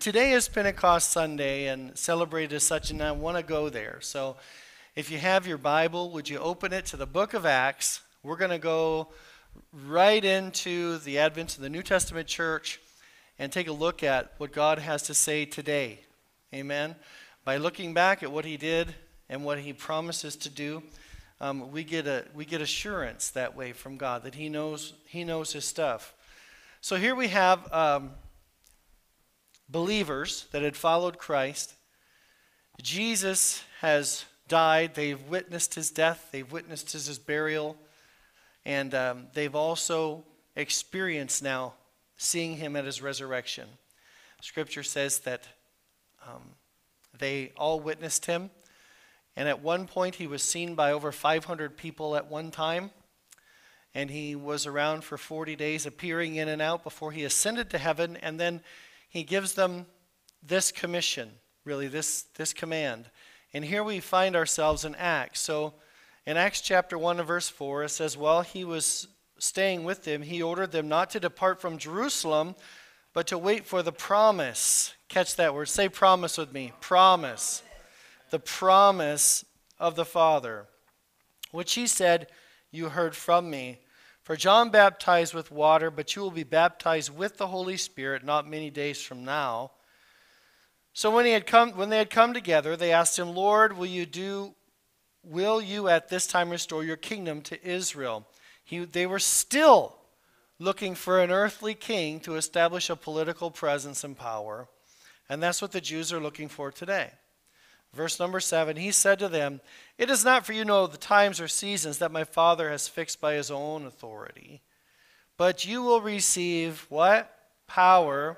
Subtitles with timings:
[0.00, 3.98] today is Pentecost Sunday and celebrated as such, and I want to go there.
[4.00, 4.36] So
[4.96, 8.00] if you have your Bible, would you open it to the book of Acts?
[8.22, 9.08] We're going to go
[9.86, 12.80] right into the advent of the New Testament church
[13.38, 16.00] and take a look at what God has to say today.
[16.54, 16.96] Amen.
[17.44, 18.94] By looking back at what he did
[19.28, 20.82] and what he promises to do,
[21.42, 25.24] um, we, get a, we get assurance that way from God that he knows, he
[25.24, 26.14] knows his stuff.
[26.80, 28.12] So here we have um,
[29.70, 31.74] believers that had followed Christ.
[32.82, 34.94] Jesus has died.
[34.94, 37.76] They've witnessed his death, they've witnessed his, his burial,
[38.64, 40.24] and um, they've also
[40.56, 41.74] experienced now
[42.16, 43.66] seeing him at his resurrection.
[44.42, 45.46] Scripture says that
[46.26, 46.42] um,
[47.18, 48.50] they all witnessed him.
[49.36, 52.90] And at one point, he was seen by over 500 people at one time.
[53.94, 57.78] And he was around for 40 days, appearing in and out before he ascended to
[57.78, 58.16] heaven.
[58.16, 58.60] And then
[59.10, 59.86] he gives them
[60.42, 61.30] this commission,
[61.64, 63.10] really, this, this command.
[63.52, 65.40] And here we find ourselves in Acts.
[65.40, 65.74] So
[66.24, 69.08] in Acts chapter 1 and verse 4, it says, While he was
[69.38, 72.54] staying with them, he ordered them not to depart from Jerusalem,
[73.12, 74.94] but to wait for the promise.
[75.08, 75.68] Catch that word.
[75.68, 76.72] Say promise with me.
[76.80, 77.64] Promise.
[78.30, 79.44] The promise
[79.80, 80.66] of the Father,
[81.50, 82.28] which he said,
[82.70, 83.80] You heard from me.
[84.30, 88.46] For John baptized with water, but you will be baptized with the Holy Spirit not
[88.46, 89.72] many days from now.
[90.92, 93.86] So when he had come when they had come together, they asked him, "Lord, will
[93.86, 94.54] you do
[95.24, 98.24] will you at this time restore your kingdom to Israel?"
[98.62, 99.96] He, they were still
[100.60, 104.68] looking for an earthly king to establish a political presence and power.
[105.28, 107.14] And that's what the Jews are looking for today.
[107.92, 109.60] Verse number 7 He said to them,
[109.98, 112.88] It is not for you to know the times or seasons that my Father has
[112.88, 114.60] fixed by his own authority,
[115.36, 117.36] but you will receive what?
[117.66, 118.36] Power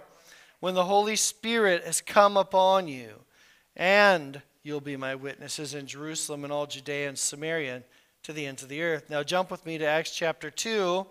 [0.61, 3.11] when the Holy Spirit has come upon you,
[3.75, 7.83] and you'll be my witnesses in Jerusalem and all Judea and Samaria
[8.23, 9.11] to the ends of the earth.
[9.11, 11.05] Now, jump with me to Acts chapter 2.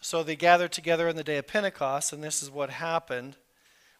[0.00, 3.36] So they gathered together on the day of Pentecost, and this is what happened.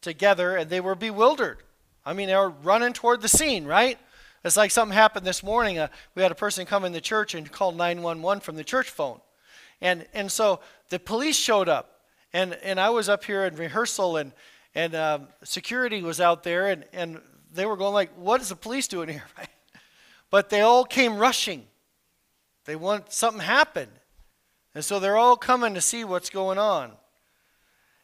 [0.00, 1.58] together and they were bewildered.
[2.04, 3.98] I mean, they were running toward the scene, right?
[4.44, 5.78] It's like something happened this morning.
[5.78, 8.88] Uh, we had a person come in the church and call 911 from the church
[8.88, 9.20] phone.
[9.80, 12.00] And, and so the police showed up,
[12.32, 14.32] and, and I was up here in rehearsal, and,
[14.74, 17.20] and um, security was out there, and, and
[17.52, 19.24] they were going like, what is the police doing here?
[20.30, 21.66] But they all came rushing.
[22.64, 23.90] They want something happened.
[24.76, 26.92] And so they're all coming to see what's going on.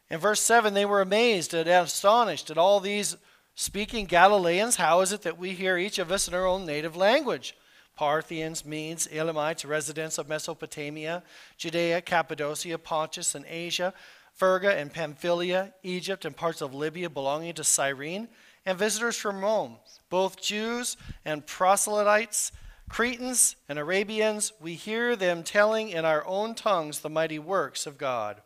[0.09, 3.17] In verse 7, they were amazed and astonished at all these
[3.55, 4.77] speaking Galileans.
[4.77, 7.55] How is it that we hear each of us in our own native language?
[7.95, 11.23] Parthians, Medes, Elamites, residents of Mesopotamia,
[11.57, 13.93] Judea, Cappadocia, Pontus, and Asia,
[14.33, 18.27] Phrygia and Pamphylia, Egypt, and parts of Libya belonging to Cyrene,
[18.67, 19.77] and visitors from Rome,
[20.09, 22.51] both Jews and proselytes,
[22.87, 27.97] Cretans and Arabians, we hear them telling in our own tongues the mighty works of
[27.97, 28.41] God.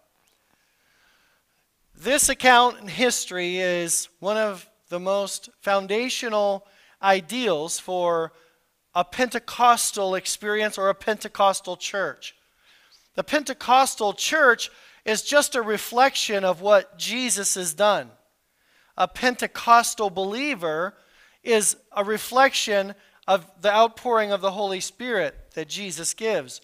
[1.95, 6.65] This account in history is one of the most foundational
[7.01, 8.33] ideals for
[8.93, 12.35] a Pentecostal experience or a Pentecostal church.
[13.15, 14.71] The Pentecostal church
[15.05, 18.11] is just a reflection of what Jesus has done.
[18.97, 20.95] A Pentecostal believer
[21.43, 22.93] is a reflection
[23.27, 26.61] of the outpouring of the Holy Spirit that Jesus gives.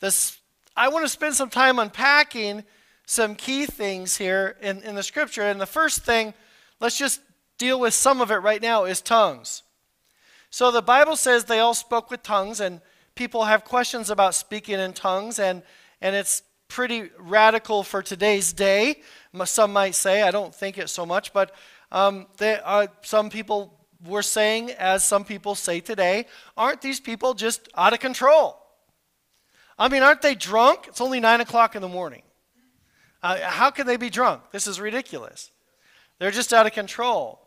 [0.00, 0.38] This,
[0.76, 2.64] I want to spend some time unpacking
[3.08, 5.40] some key things here in, in the scripture.
[5.40, 6.34] And the first thing,
[6.78, 7.22] let's just
[7.56, 9.62] deal with some of it right now, is tongues.
[10.50, 12.82] So the Bible says they all spoke with tongues, and
[13.14, 15.62] people have questions about speaking in tongues, and,
[16.02, 19.00] and it's pretty radical for today's day.
[19.46, 21.54] Some might say, I don't think it so much, but
[21.90, 23.72] um, they, uh, some people
[24.06, 26.26] were saying, as some people say today,
[26.58, 28.58] aren't these people just out of control?
[29.78, 30.88] I mean, aren't they drunk?
[30.88, 32.22] It's only 9 o'clock in the morning.
[33.22, 34.42] Uh, how can they be drunk?
[34.52, 35.50] This is ridiculous.
[36.18, 37.40] They're just out of control.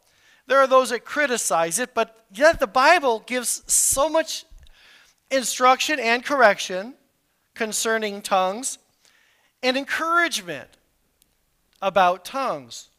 [0.48, 4.46] There are those that criticize it, but yet the Bible gives so much
[5.30, 6.96] instruction and correction
[7.54, 8.78] concerning tongues
[9.64, 10.70] and encouragement
[11.82, 12.90] about tongues.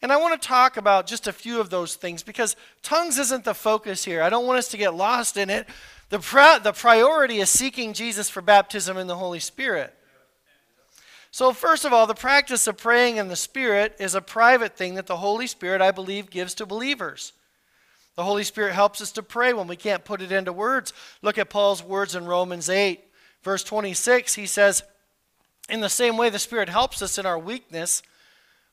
[0.00, 3.44] And I want to talk about just a few of those things because tongues isn't
[3.44, 4.22] the focus here.
[4.22, 5.66] I don't want us to get lost in it.
[6.10, 9.94] The, pri- the priority is seeking Jesus for baptism in the Holy Spirit.
[11.30, 14.94] So, first of all, the practice of praying in the Spirit is a private thing
[14.94, 17.32] that the Holy Spirit, I believe, gives to believers.
[18.16, 20.92] The Holy Spirit helps us to pray when we can't put it into words.
[21.22, 23.00] Look at Paul's words in Romans 8,
[23.42, 24.34] verse 26.
[24.34, 24.82] He says,
[25.68, 28.02] In the same way, the Spirit helps us in our weakness.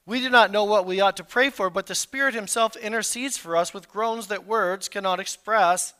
[0.08, 3.38] We do not know what we ought to pray for, but the Spirit Himself intercedes
[3.38, 5.94] for us with groans that words cannot express.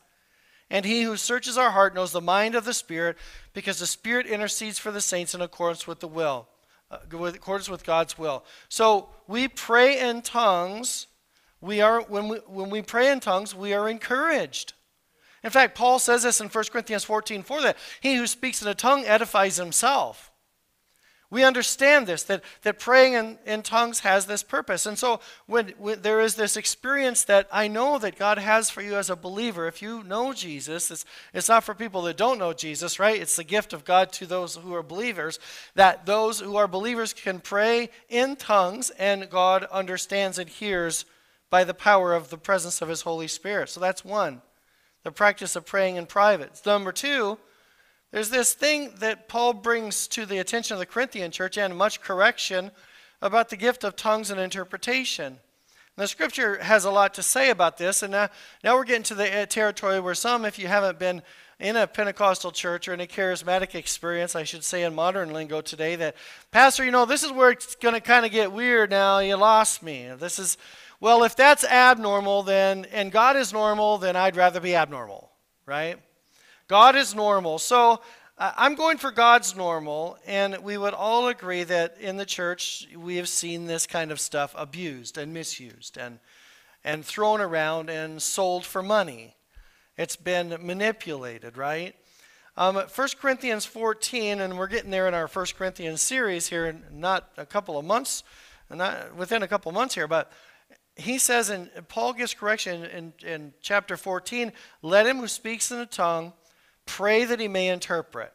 [0.70, 3.16] And He who searches our heart knows the mind of the Spirit,
[3.52, 6.48] because the Spirit intercedes for the saints in accordance with the will,
[6.90, 8.44] uh, in accordance with God's will.
[8.68, 11.06] So we pray in tongues.
[11.60, 14.74] We are when we when we pray in tongues, we are encouraged.
[15.42, 18.68] In fact, Paul says this in 1 Corinthians 14, 4 that he who speaks in
[18.68, 20.32] a tongue edifies himself.
[21.28, 24.86] We understand this, that, that praying in, in tongues has this purpose.
[24.86, 28.80] And so when, when, there is this experience that I know that God has for
[28.80, 32.38] you as a believer, if you know Jesus, it's, it's not for people that don't
[32.38, 33.20] know Jesus, right?
[33.20, 35.40] It's the gift of God to those who are believers,
[35.74, 41.06] that those who are believers can pray in tongues and God understands and hears
[41.50, 43.68] by the power of the presence of his Holy Spirit.
[43.68, 44.42] So that's one,
[45.02, 46.60] the practice of praying in private.
[46.64, 47.38] Number two,
[48.16, 52.00] there's this thing that Paul brings to the attention of the Corinthian church and much
[52.00, 52.70] correction
[53.20, 55.38] about the gift of tongues and interpretation.
[55.96, 58.30] The scripture has a lot to say about this, and now,
[58.64, 61.20] now we're getting to the uh, territory where some, if you haven't been
[61.60, 65.60] in a Pentecostal church or in a charismatic experience, I should say in modern lingo
[65.60, 66.16] today, that,
[66.50, 69.18] Pastor, you know, this is where it's going to kind of get weird now.
[69.18, 70.10] You lost me.
[70.18, 70.56] This is,
[71.00, 75.30] well, if that's abnormal, then, and God is normal, then I'd rather be abnormal,
[75.66, 75.98] right?
[76.68, 77.58] God is normal.
[77.58, 78.00] So
[78.38, 82.88] uh, I'm going for God's normal, and we would all agree that in the church
[82.96, 86.18] we have seen this kind of stuff abused and misused and,
[86.84, 89.36] and thrown around and sold for money.
[89.96, 91.94] It's been manipulated, right?
[92.56, 96.82] Um, 1 Corinthians 14, and we're getting there in our 1 Corinthians series here, in
[96.90, 98.24] not a couple of months,
[98.70, 100.32] not within a couple of months here, but
[100.96, 104.52] he says, and Paul gives correction in, in chapter 14
[104.82, 106.32] let him who speaks in a tongue
[106.86, 108.32] Pray that he may interpret.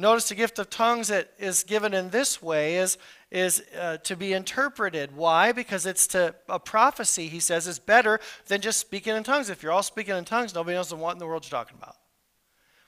[0.00, 2.98] Notice the gift of tongues that is given in this way is,
[3.32, 5.16] is uh, to be interpreted.
[5.16, 5.50] Why?
[5.50, 9.50] Because it's to a prophecy, he says, is better than just speaking in tongues.
[9.50, 11.96] If you're all speaking in tongues, nobody knows what in the world you're talking about.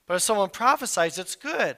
[0.07, 1.77] But if someone prophesies, it's good.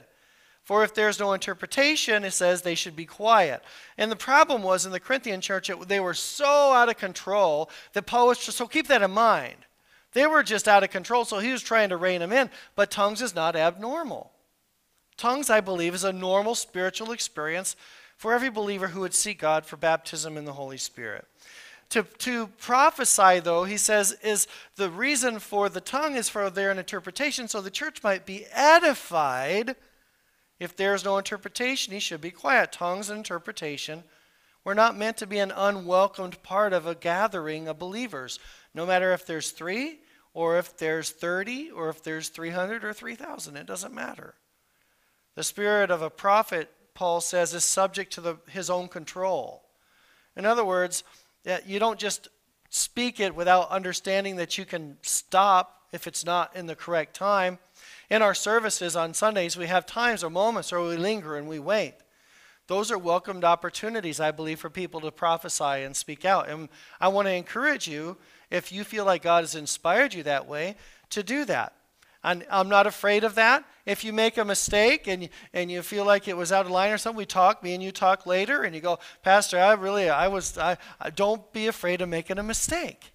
[0.64, 3.62] For if there's no interpretation, it says they should be quiet.
[3.98, 7.68] And the problem was in the Corinthian church, it, they were so out of control
[7.94, 9.66] that Paul was just, so keep that in mind.
[10.12, 12.50] They were just out of control, so he was trying to rein them in.
[12.76, 14.32] But tongues is not abnormal.
[15.16, 17.76] Tongues, I believe, is a normal spiritual experience
[18.16, 21.26] for every believer who would seek God for baptism in the Holy Spirit.
[21.90, 26.70] To, to prophesy, though, he says, is the reason for the tongue is for their
[26.70, 29.76] interpretation, so the church might be edified.
[30.58, 32.72] If there's no interpretation, he should be quiet.
[32.72, 34.04] Tongues and interpretation
[34.64, 38.38] were not meant to be an unwelcomed part of a gathering of believers,
[38.72, 39.98] no matter if there's three
[40.34, 43.56] or if there's 30 or if there's 300 or 3,000.
[43.56, 44.34] It doesn't matter.
[45.34, 49.64] The spirit of a prophet, Paul says, is subject to the, his own control.
[50.36, 51.04] In other words,
[51.66, 52.28] you don't just
[52.70, 57.58] speak it without understanding that you can stop if it's not in the correct time.
[58.08, 61.58] In our services on Sundays, we have times or moments where we linger and we
[61.58, 61.94] wait.
[62.68, 66.48] Those are welcomed opportunities, I believe, for people to prophesy and speak out.
[66.48, 66.68] And
[67.00, 68.16] I want to encourage you
[68.52, 70.76] if you feel like God has inspired you that way,
[71.10, 71.72] to do that.
[72.22, 73.64] And I'm not afraid of that.
[73.86, 76.92] If you make a mistake and, and you feel like it was out of line
[76.92, 80.08] or something, we talk, me and you talk later, and you go, Pastor, I really,
[80.08, 83.12] I was, I, I don't be afraid of making a mistake.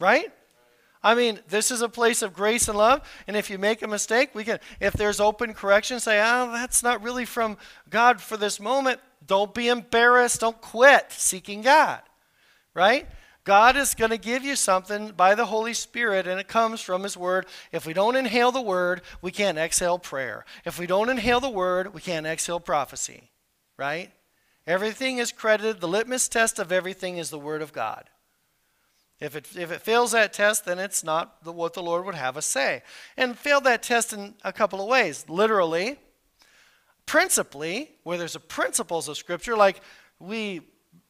[0.00, 0.32] Right?
[1.04, 3.88] I mean, this is a place of grace and love, and if you make a
[3.88, 7.58] mistake, we can, if there's open correction, say, oh, that's not really from
[7.90, 9.00] God for this moment.
[9.24, 10.40] Don't be embarrassed.
[10.40, 12.00] Don't quit seeking God.
[12.74, 13.06] Right?
[13.44, 17.02] God is going to give you something by the Holy Spirit, and it comes from
[17.02, 17.46] His Word.
[17.72, 20.44] If we don't inhale the Word, we can't exhale prayer.
[20.64, 23.30] If we don't inhale the Word, we can't exhale prophecy,
[23.76, 24.12] right?
[24.64, 25.80] Everything is credited.
[25.80, 28.08] The litmus test of everything is the Word of God.
[29.18, 32.14] If it, if it fails that test, then it's not the, what the Lord would
[32.14, 32.82] have us say.
[33.16, 35.24] And fail that test in a couple of ways.
[35.28, 35.98] Literally,
[37.06, 39.80] principally, where there's a principles of Scripture, like
[40.18, 40.60] we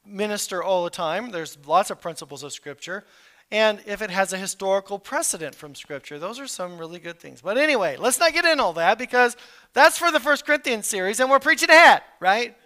[0.04, 1.30] minister all the time.
[1.30, 3.04] There's lots of principles of Scripture.
[3.50, 7.42] And if it has a historical precedent from Scripture, those are some really good things.
[7.42, 9.36] But anyway, let's not get in all that because
[9.74, 12.56] that's for the First Corinthians series, and we're preaching ahead, right?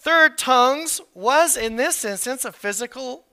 [0.00, 3.24] Third, tongues was in this instance a physical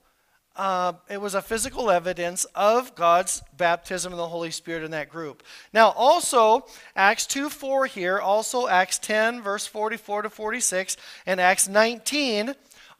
[0.56, 5.10] uh, it was a physical evidence of God's baptism in the Holy Spirit in that
[5.10, 5.44] group.
[5.74, 11.68] Now, also, Acts 2 4 here, also Acts 10, verse 44 to 46, and Acts
[11.68, 12.56] 19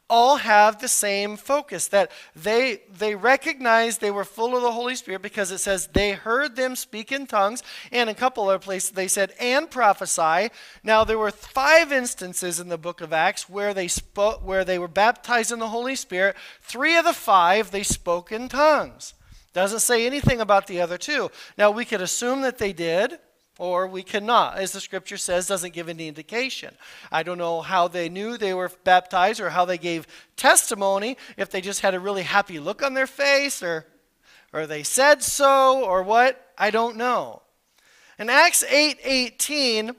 [0.08, 4.94] all have the same focus that they they recognized they were full of the holy
[4.94, 8.90] spirit because it says they heard them speak in tongues and a couple other places
[8.90, 10.50] they said and prophesy.
[10.84, 14.78] Now there were five instances in the book of acts where they spoke where they
[14.78, 16.36] were baptized in the holy spirit.
[16.62, 19.14] Three of the five they spoke in tongues.
[19.52, 21.30] Doesn't say anything about the other two.
[21.56, 23.18] Now we could assume that they did
[23.58, 26.74] or we cannot, as the scripture says, doesn't give any indication.
[27.10, 31.50] I don't know how they knew they were baptized or how they gave testimony, if
[31.50, 33.86] they just had a really happy look on their face or,
[34.52, 37.42] or they said so or what, I don't know.
[38.18, 39.92] In Acts 8 18,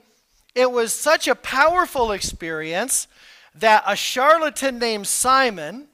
[0.54, 3.06] it was such a powerful experience
[3.54, 5.88] that a charlatan named Simon,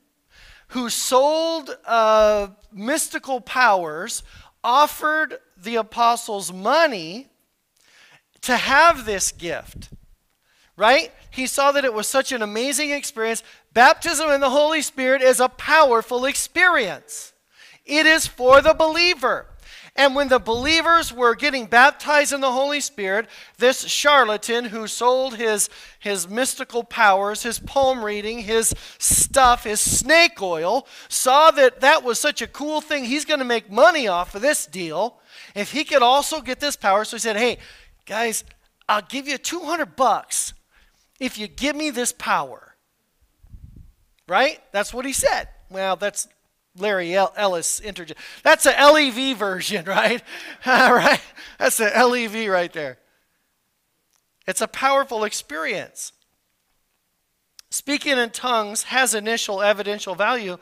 [0.69, 4.23] who sold uh, mystical powers,
[4.63, 7.29] offered the apostles money
[8.45, 9.91] to have this gift,
[10.77, 11.13] right?
[11.31, 13.43] He saw that it was such an amazing experience.
[13.73, 17.33] Baptism in the Holy Spirit is a powerful experience,
[17.85, 19.47] it is for the believer.
[19.97, 25.37] And when the believers were getting baptized in the Holy Spirit, this charlatan who sold
[25.37, 25.71] his,
[26.01, 32.19] his mystical powers, his palm reading, his stuff, his snake oil, saw that that was
[32.19, 33.05] such a cool thing.
[33.05, 35.21] He's going to make money off of this deal.
[35.55, 37.59] If he could also get this power, so he said, Hey,
[38.07, 38.45] Guys,
[38.89, 40.53] I'll give you 200 bucks
[41.19, 42.75] if you give me this power.
[44.27, 44.61] Right?
[44.73, 45.49] That's what he said.
[45.71, 46.29] Well, that's
[46.77, 47.81] Larry Ellis.
[48.43, 50.23] That's a LEV version, right?
[50.67, 51.21] All right.
[51.59, 52.99] That's a LEV right there.
[54.47, 56.13] It's a powerful experience.
[57.71, 60.59] Speaking in tongues has initial evidential value,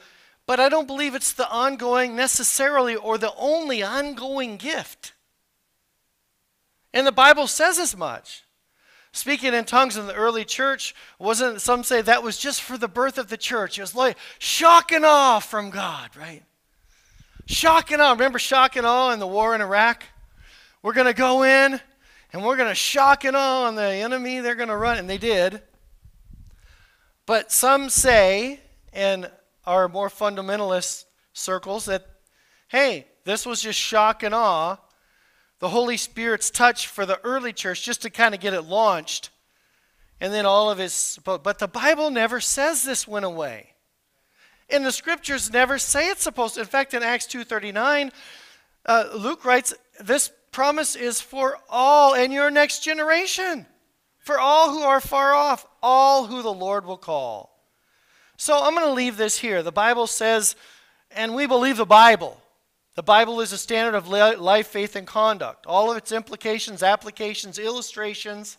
[0.47, 5.13] but I don't believe it's the ongoing necessarily or the only ongoing gift.
[6.95, 8.45] And the Bible says as much.
[9.13, 12.89] Speaking in tongues in the early church wasn't, some say that was just for the
[12.89, 13.79] birth of the church.
[13.79, 16.43] It was like shock and awe from God, right?
[17.47, 18.13] Shock and awe.
[18.13, 20.05] Remember shock and awe in the war in Iraq?
[20.83, 21.79] We're going to go in
[22.33, 24.41] and we're going to shock and awe on the enemy.
[24.41, 24.97] They're going to run.
[24.97, 25.61] And they did.
[27.27, 28.61] But some say,
[28.93, 29.27] in
[29.67, 32.07] our more fundamentalist circles, that,
[32.69, 34.79] hey, this was just shock and awe
[35.62, 39.31] the Holy Spirit's touch for the early church just to kind of get it launched.
[40.21, 43.69] And then all of his, but the Bible never says this went away.
[44.69, 46.62] And the scriptures never say it's supposed to.
[46.62, 48.11] In fact, in Acts 2.39,
[48.87, 53.64] uh, Luke writes, this promise is for all and your next generation.
[54.19, 57.57] For all who are far off, all who the Lord will call.
[58.37, 59.62] So I'm going to leave this here.
[59.62, 60.57] The Bible says,
[61.12, 62.42] and we believe the Bible.
[62.95, 65.67] The Bible is a standard of life, faith, and conduct.
[65.67, 68.59] All of its implications, applications, illustrations.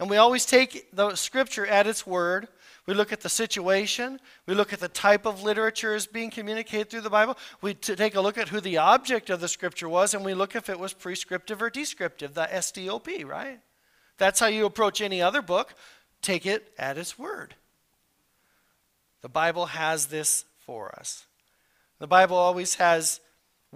[0.00, 2.48] And we always take the scripture at its word.
[2.86, 4.20] We look at the situation.
[4.46, 7.38] We look at the type of literature is being communicated through the Bible.
[7.60, 10.56] We take a look at who the object of the scripture was, and we look
[10.56, 13.60] if it was prescriptive or descriptive, the SDOP, right?
[14.18, 15.74] That's how you approach any other book.
[16.20, 17.54] Take it at its word.
[19.22, 21.26] The Bible has this for us.
[21.98, 23.20] The Bible always has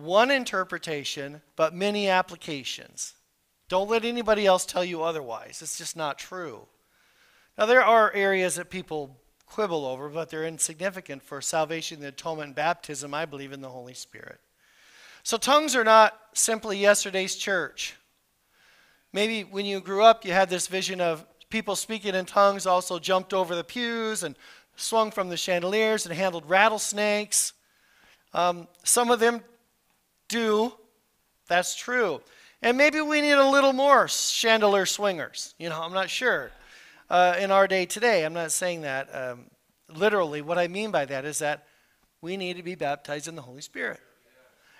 [0.02, 3.14] one interpretation, but many applications.
[3.68, 5.60] Don't let anybody else tell you otherwise.
[5.62, 6.66] It's just not true.
[7.56, 9.16] Now, there are areas that people
[9.46, 13.14] quibble over, but they're insignificant for salvation, the atonement, and baptism.
[13.14, 14.40] I believe in the Holy Spirit.
[15.22, 17.96] So, tongues are not simply yesterday's church.
[19.12, 22.98] Maybe when you grew up, you had this vision of people speaking in tongues also
[22.98, 24.36] jumped over the pews and
[24.76, 27.52] swung from the chandeliers and handled rattlesnakes.
[28.32, 29.42] Um, some of them
[30.30, 30.72] do.
[31.48, 32.22] That's true.
[32.62, 35.54] And maybe we need a little more chandelier swingers.
[35.58, 36.50] You know, I'm not sure.
[37.08, 39.46] Uh, in our day today, I'm not saying that um,
[39.88, 40.42] literally.
[40.42, 41.66] What I mean by that is that
[42.20, 44.00] we need to be baptized in the Holy Spirit.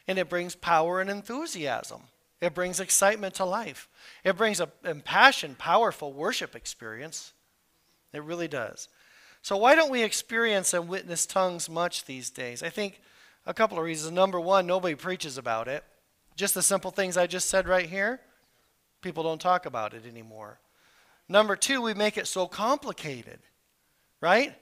[0.06, 2.02] And it brings power and enthusiasm.
[2.40, 3.88] It brings excitement to life.
[4.24, 7.32] It brings a impassioned, powerful worship experience.
[8.12, 8.88] It really does.
[9.42, 12.62] So, why don't we experience and witness tongues much these days?
[12.62, 13.00] I think
[13.46, 14.12] a couple of reasons.
[14.12, 15.84] Number one, nobody preaches about it.
[16.36, 18.20] Just the simple things I just said right here,
[19.02, 20.60] people don't talk about it anymore.
[21.28, 23.40] Number two, we make it so complicated,
[24.20, 24.54] right?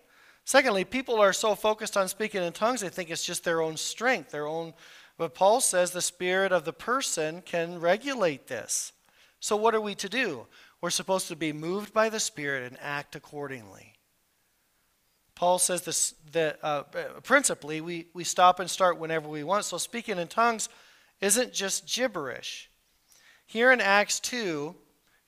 [0.45, 3.77] Secondly, people are so focused on speaking in tongues, they think it's just their own
[3.77, 4.75] strength, their own.
[5.17, 8.93] But Paul says the spirit of the person can regulate this.
[9.41, 10.47] So, what are we to do?
[10.81, 13.95] We're supposed to be moved by the Spirit and act accordingly.
[15.39, 16.83] Paul says this that uh,
[17.23, 19.65] principally we, we stop and start whenever we want.
[19.65, 20.69] So speaking in tongues
[21.21, 22.69] isn't just gibberish.
[23.47, 24.75] Here in Acts 2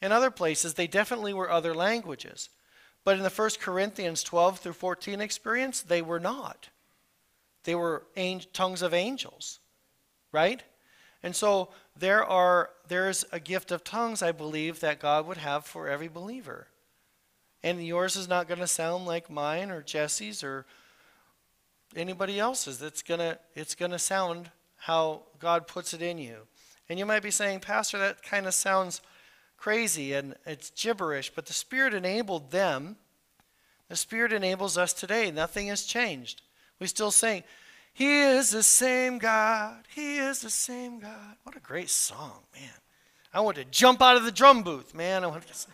[0.02, 2.48] and other places, they definitely were other languages.
[3.04, 6.70] But in the 1 Corinthians 12 through 14 experience, they were not.
[7.62, 8.02] They were
[8.52, 9.60] tongues of angels,
[10.32, 10.60] right?
[11.22, 15.66] And so there are there's a gift of tongues, I believe, that God would have
[15.66, 16.66] for every believer.
[17.62, 20.66] And yours is not going to sound like mine or Jesse's or
[21.96, 22.80] anybody else's.
[22.82, 26.46] It's gonna it's gonna sound how God puts it in you.
[26.88, 29.00] And you might be saying, Pastor, that kind of sounds
[29.56, 32.96] crazy and it's gibberish, but the Spirit enabled them.
[33.88, 35.30] The Spirit enables us today.
[35.30, 36.42] Nothing has changed.
[36.78, 37.42] We still sing,
[37.92, 39.84] He is the same God.
[39.94, 41.36] He is the same God.
[41.42, 42.70] What a great song, man.
[43.32, 45.22] I want to jump out of the drum booth, man.
[45.22, 45.66] I want to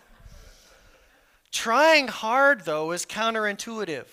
[1.57, 4.05] Trying hard, though, is counterintuitive.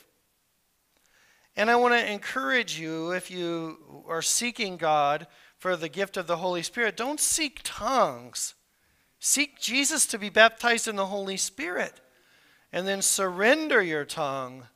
[1.57, 6.25] And I want to encourage you, if you are seeking God for the gift of
[6.25, 8.55] the Holy Spirit, don't seek tongues.
[9.19, 12.00] Seek Jesus to be baptized in the Holy Spirit.
[12.71, 14.67] And then surrender your tongue.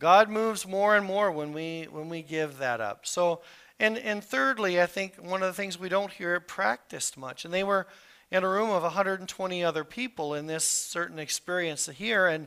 [0.00, 3.06] God moves more and more when we when we give that up.
[3.06, 3.42] So
[3.78, 7.44] and and thirdly, I think one of the things we don't hear practiced much.
[7.44, 7.86] And they were
[8.30, 12.46] in a room of 120 other people in this certain experience here and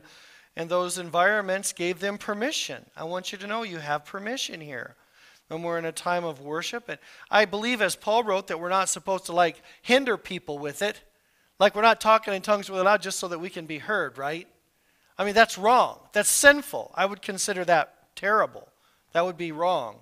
[0.56, 2.84] and those environments gave them permission.
[2.96, 4.96] I want you to know you have permission here.
[5.48, 6.98] When we're in a time of worship and
[7.30, 11.00] I believe as Paul wrote that we're not supposed to like hinder people with it.
[11.58, 14.18] Like we're not talking in tongues with it just so that we can be heard,
[14.18, 14.46] right?
[15.18, 15.98] I mean that's wrong.
[16.12, 16.92] That's sinful.
[16.94, 18.68] I would consider that terrible.
[19.12, 19.96] That would be wrong.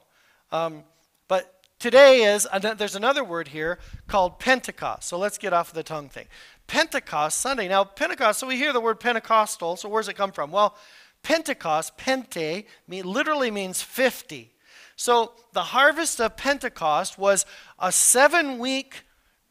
[0.52, 0.84] Um,
[1.28, 5.04] but Today is, there's another word here called Pentecost.
[5.08, 6.26] So let's get off of the tongue thing.
[6.66, 7.68] Pentecost Sunday.
[7.68, 9.76] Now, Pentecost, so we hear the word Pentecostal.
[9.76, 10.50] So where does it come from?
[10.50, 10.76] Well,
[11.22, 14.50] Pentecost, Pente, literally means 50.
[14.96, 17.46] So the harvest of Pentecost was
[17.78, 19.04] a seven week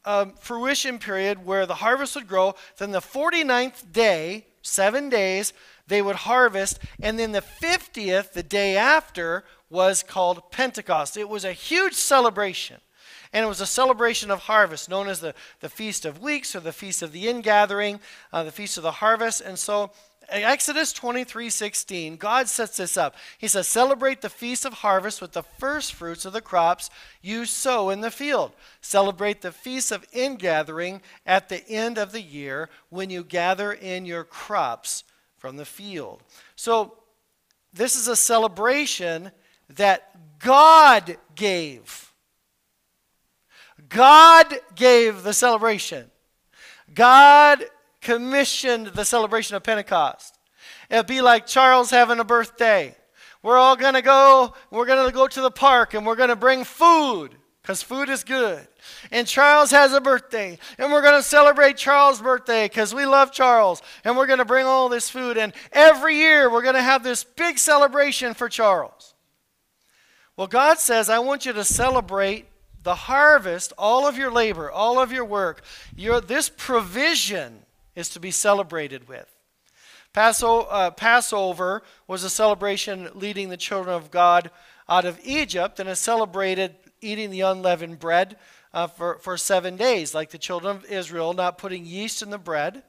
[0.04, 2.54] um, fruition period where the harvest would grow.
[2.76, 5.54] Then the 49th day, seven days,
[5.86, 6.78] they would harvest.
[7.00, 11.16] And then the 50th, the day after, was called Pentecost.
[11.16, 12.78] It was a huge celebration.
[13.32, 16.60] And it was a celebration of harvest, known as the, the Feast of Weeks or
[16.60, 18.00] the Feast of the Ingathering,
[18.32, 19.42] uh, the Feast of the Harvest.
[19.42, 19.90] And so,
[20.30, 23.16] Exodus 23 16, God sets this up.
[23.38, 26.90] He says, Celebrate the Feast of Harvest with the first fruits of the crops
[27.22, 28.52] you sow in the field.
[28.80, 34.04] Celebrate the Feast of Ingathering at the end of the year when you gather in
[34.04, 35.04] your crops
[35.38, 36.22] from the field.
[36.56, 36.98] So,
[37.72, 39.30] this is a celebration
[39.70, 42.12] that God gave.
[43.88, 46.10] God gave the celebration.
[46.94, 47.64] God
[48.00, 50.38] commissioned the celebration of Pentecost.
[50.90, 52.94] It'd be like Charles having a birthday.
[53.42, 56.30] We're all going to go, we're going to go to the park and we're going
[56.30, 58.66] to bring food because food is good.
[59.10, 63.30] And Charles has a birthday, and we're going to celebrate Charles' birthday because we love
[63.30, 65.36] Charles, and we're going to bring all this food.
[65.36, 69.14] And every year, we're going to have this big celebration for Charles.
[70.38, 72.46] Well, God says, I want you to celebrate
[72.84, 75.64] the harvest, all of your labor, all of your work.
[75.96, 77.64] Your, this provision
[77.96, 79.26] is to be celebrated with.
[80.12, 84.52] Passover, uh, Passover was a celebration leading the children of God
[84.88, 88.36] out of Egypt and is celebrated eating the unleavened bread
[88.72, 92.38] uh, for, for seven days, like the children of Israel, not putting yeast in the
[92.38, 92.84] bread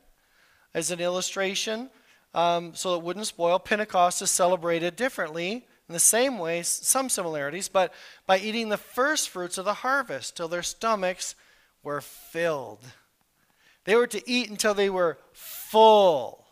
[0.75, 1.89] as an illustration
[2.35, 3.57] um, so it wouldn't spoil.
[3.57, 7.91] Pentecost is celebrated differently in the same way, some similarities, but
[8.27, 11.33] by eating the first fruits of the harvest till their stomachs
[11.81, 12.85] were filled.
[13.85, 16.45] They were to eat until they were full.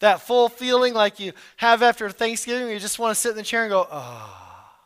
[0.00, 3.42] That full feeling like you have after Thanksgiving, you just want to sit in the
[3.42, 4.30] chair and go, ah.
[4.30, 4.84] Oh.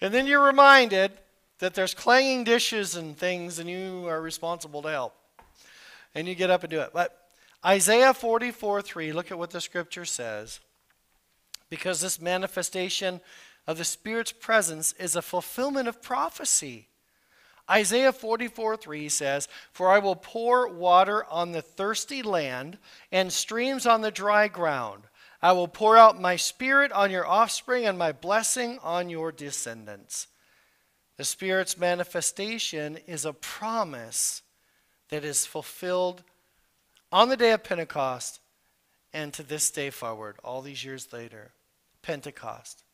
[0.00, 1.10] And then you're reminded
[1.58, 5.16] that there's clanging dishes and things, and you are responsible to help.
[6.14, 6.90] And you get up and do it.
[6.94, 7.16] But
[7.66, 10.60] Isaiah 44 3, look at what the scripture says
[11.70, 13.20] because this manifestation
[13.66, 16.88] of the Spirit's presence is a fulfillment of prophecy.
[17.70, 22.78] Isaiah 44 3 says, For I will pour water on the thirsty land
[23.12, 25.04] and streams on the dry ground.
[25.40, 30.26] I will pour out my spirit on your offspring and my blessing on your descendants.
[31.16, 34.42] The Spirit's manifestation is a promise
[35.08, 36.24] that is fulfilled
[37.12, 38.40] on the day of Pentecost
[39.12, 41.52] and to this day forward, all these years later.
[42.02, 42.84] Pentecost.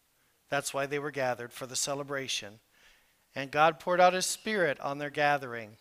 [0.48, 2.60] That's why they were gathered for the celebration.
[3.34, 5.76] And God poured out his Spirit on their gathering.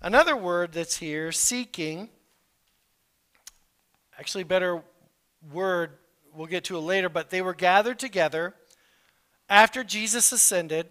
[0.00, 2.08] Another word that's here, seeking,
[4.18, 4.82] actually, better
[5.52, 5.90] word
[6.34, 8.54] we'll get to it later, but they were gathered together
[9.48, 10.86] after Jesus ascended.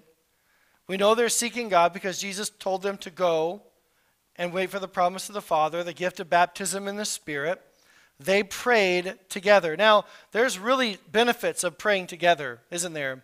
[0.88, 3.64] We know they're seeking God because Jesus told them to go
[4.36, 7.62] and wait for the promise of the Father, the gift of baptism in the Spirit.
[8.20, 9.78] They prayed together.
[9.78, 13.24] Now, there's really benefits of praying together, isn't there?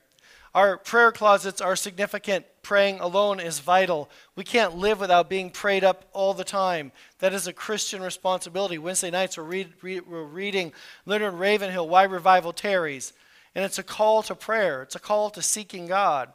[0.53, 2.45] Our prayer closets are significant.
[2.61, 4.09] Praying alone is vital.
[4.37, 6.93] We can't live without being prayed up all the time.
[7.19, 8.77] That is a Christian responsibility.
[8.77, 10.71] Wednesday nights we're, read, read, we're reading
[11.05, 13.11] Leonard Ravenhill, Why Revival Tarries.
[13.53, 16.31] And it's a call to prayer, it's a call to seeking God.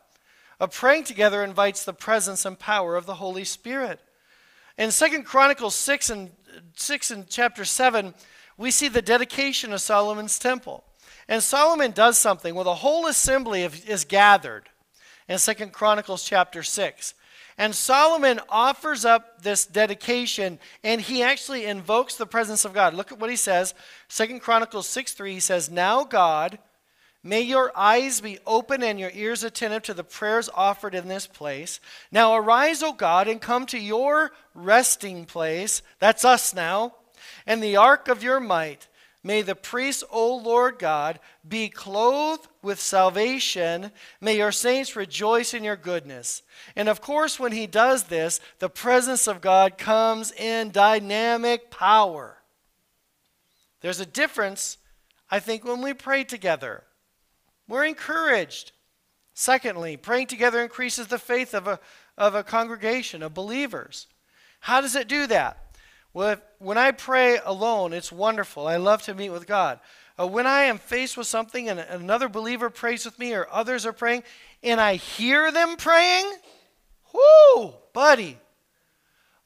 [0.60, 4.00] A praying together invites the presence and power of the Holy Spirit.
[4.76, 6.30] In Second Chronicles 6 and
[6.76, 8.12] 6 and chapter 7,
[8.60, 10.84] we see the dedication of Solomon's temple.
[11.28, 14.68] And Solomon does something when the whole assembly is gathered
[15.28, 17.14] in Second Chronicles chapter 6.
[17.56, 22.92] And Solomon offers up this dedication and he actually invokes the presence of God.
[22.92, 23.72] Look at what he says.
[24.08, 26.58] Second Chronicles 6 3, he says, Now God,
[27.22, 31.26] may your eyes be open and your ears attentive to the prayers offered in this
[31.26, 31.80] place.
[32.12, 35.80] Now arise, O God, and come to your resting place.
[35.98, 36.92] That's us now.
[37.46, 38.88] And the ark of your might
[39.22, 43.92] May the priests, O Lord God, be clothed with salvation.
[44.18, 46.42] May your saints rejoice in your goodness.
[46.74, 52.38] And of course, when he does this, the presence of God comes in dynamic power.
[53.82, 54.78] There's a difference,
[55.30, 56.84] I think, when we pray together.
[57.68, 58.72] We're encouraged.
[59.34, 61.78] Secondly, praying together increases the faith of a,
[62.16, 64.06] of a congregation of believers.
[64.60, 65.69] How does it do that?
[66.12, 68.66] Well, if, when I pray alone, it's wonderful.
[68.66, 69.78] I love to meet with God.
[70.18, 73.86] Uh, when I am faced with something and another believer prays with me or others
[73.86, 74.22] are praying
[74.62, 76.30] and I hear them praying,
[77.14, 78.38] whoo, buddy.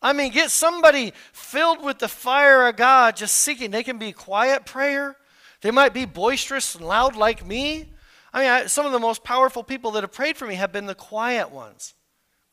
[0.02, 3.70] I mean, get somebody filled with the fire of God just seeking.
[3.70, 5.16] They can be quiet prayer.
[5.60, 7.90] They might be boisterous and loud like me.
[8.32, 10.72] I mean, I, some of the most powerful people that have prayed for me have
[10.72, 11.94] been the quiet ones.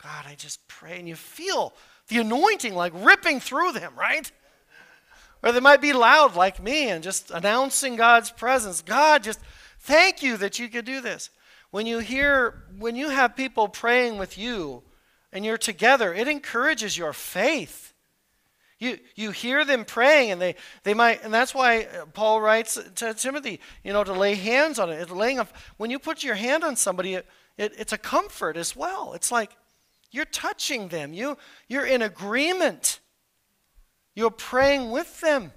[0.01, 1.73] God, I just pray, and you feel
[2.11, 4.29] the anointing like ripping through them, right?
[5.41, 8.81] Or they might be loud like me and just announcing God's presence.
[8.81, 9.39] God, just
[9.79, 11.29] thank you that you could do this.
[11.71, 14.83] When you hear, when you have people praying with you
[15.31, 17.93] and you're together, it encourages your faith.
[18.77, 23.13] You, you hear them praying, and they, they might, and that's why Paul writes to
[23.13, 25.09] Timothy, you know, to lay hands on it.
[25.09, 27.25] Laying of, when you put your hand on somebody, it,
[27.57, 29.13] it, it's a comfort as well.
[29.13, 29.55] It's like,
[30.11, 31.13] you're touching them.
[31.13, 32.99] You, you're in agreement.
[34.13, 35.53] You're praying with them.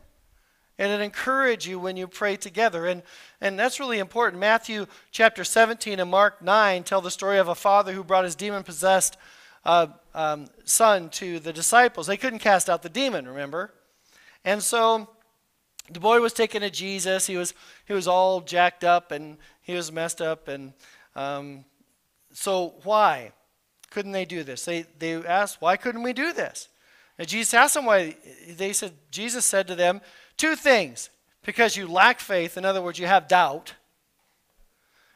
[0.78, 2.86] And it encourages you when you pray together.
[2.86, 3.02] And,
[3.40, 4.40] and that's really important.
[4.40, 8.34] Matthew chapter 17 and Mark 9 tell the story of a father who brought his
[8.34, 9.16] demon possessed
[9.64, 12.06] uh, um, son to the disciples.
[12.06, 13.72] They couldn't cast out the demon, remember?
[14.44, 15.08] And so
[15.90, 17.26] the boy was taken to Jesus.
[17.26, 17.54] He was,
[17.86, 20.48] he was all jacked up and he was messed up.
[20.48, 20.72] And
[21.14, 21.64] um,
[22.32, 23.32] so, why?
[23.94, 24.64] Couldn't they do this?
[24.64, 26.68] They, they asked, why couldn't we do this?
[27.16, 28.16] And Jesus asked them why.
[28.48, 30.00] They said, Jesus said to them,
[30.36, 31.10] two things.
[31.44, 33.74] Because you lack faith, in other words, you have doubt.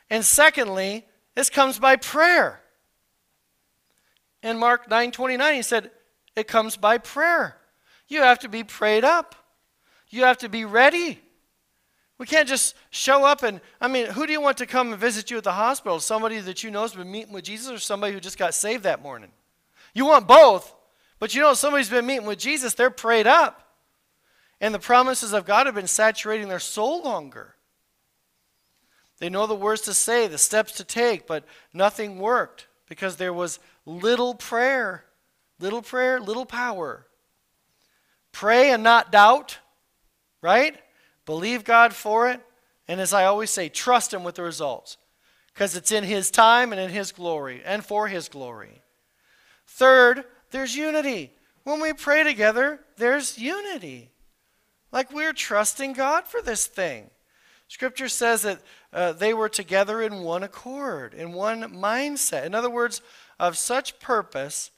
[0.08, 2.60] And secondly, this comes by prayer.
[4.42, 5.90] In Mark 9:29, he said,
[6.36, 7.56] it comes by prayer.
[8.06, 9.34] You have to be prayed up.
[10.08, 11.20] You have to be ready.
[12.18, 15.00] We can't just show up and, I mean, who do you want to come and
[15.00, 16.00] visit you at the hospital?
[16.00, 18.82] Somebody that you know has been meeting with Jesus or somebody who just got saved
[18.82, 19.30] that morning?
[19.94, 20.74] You want both,
[21.20, 23.64] but you know somebody's been meeting with Jesus, they're prayed up.
[24.60, 27.54] And the promises of God have been saturating their soul longer.
[29.18, 33.32] They know the words to say, the steps to take, but nothing worked because there
[33.32, 35.04] was little prayer.
[35.60, 37.06] Little prayer, little power.
[38.30, 39.58] Pray and not doubt,
[40.40, 40.76] right?
[41.28, 42.40] Believe God for it.
[42.88, 44.96] And as I always say, trust Him with the results
[45.52, 48.80] because it's in His time and in His glory and for His glory.
[49.66, 51.34] Third, there's unity.
[51.64, 54.08] When we pray together, there's unity.
[54.90, 57.10] Like we're trusting God for this thing.
[57.68, 62.46] Scripture says that uh, they were together in one accord, in one mindset.
[62.46, 63.02] In other words,
[63.38, 64.70] of such purpose,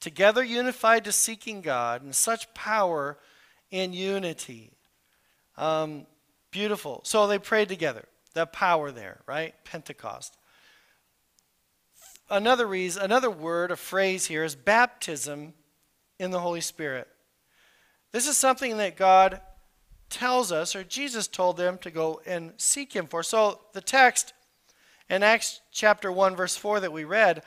[0.00, 3.18] together unified to seeking God, and such power
[3.70, 4.70] in unity.
[5.62, 6.06] Um,
[6.50, 7.02] beautiful.
[7.04, 8.04] So they prayed together.
[8.34, 9.54] That power there, right?
[9.64, 10.36] Pentecost.
[12.28, 15.52] Another reason, another word, a phrase here is baptism
[16.18, 17.06] in the Holy Spirit.
[18.10, 19.40] This is something that God
[20.10, 23.22] tells us, or Jesus told them to go and seek Him for.
[23.22, 24.32] So the text
[25.08, 27.44] in Acts chapter 1, verse 4 that we read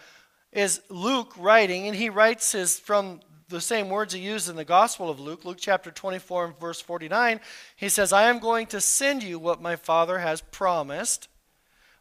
[0.53, 4.65] is Luke writing, and he writes his from the same words he used in the
[4.65, 7.39] Gospel of Luke, Luke chapter 24 and verse 49.
[7.75, 11.27] He says, I am going to send you what my Father has promised,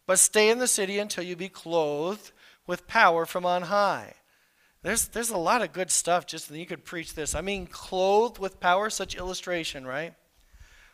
[0.06, 2.32] but stay in the city until you be clothed
[2.66, 4.14] with power from on high.
[4.82, 7.34] There's, there's a lot of good stuff just that you could preach this.
[7.34, 10.14] I mean, clothed with power, such illustration, right?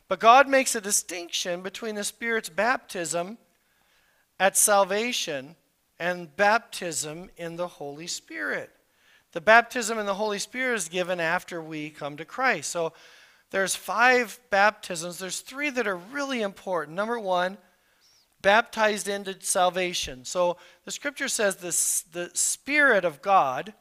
[0.08, 3.38] But God makes a distinction between the Spirit's baptism
[4.38, 5.56] at salvation
[5.98, 8.70] and baptism in the Holy Spirit.
[9.32, 12.70] The baptism in the Holy Spirit is given after we come to Christ.
[12.70, 12.92] So
[13.50, 15.18] there's five baptisms.
[15.18, 16.96] There's three that are really important.
[16.96, 17.58] Number one,
[18.42, 20.24] baptized into salvation.
[20.24, 23.74] So the scripture says this, the Spirit of God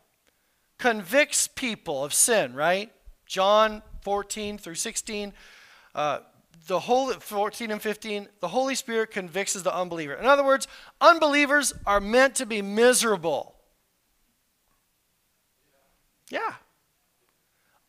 [0.78, 2.92] convicts people of sin, right?
[3.26, 5.34] John 14 through 16.
[5.96, 6.20] Uh,
[6.68, 10.68] the whole 14 and 15 the holy spirit convicts the unbeliever in other words
[11.02, 13.56] unbelievers are meant to be miserable
[16.30, 16.54] yeah.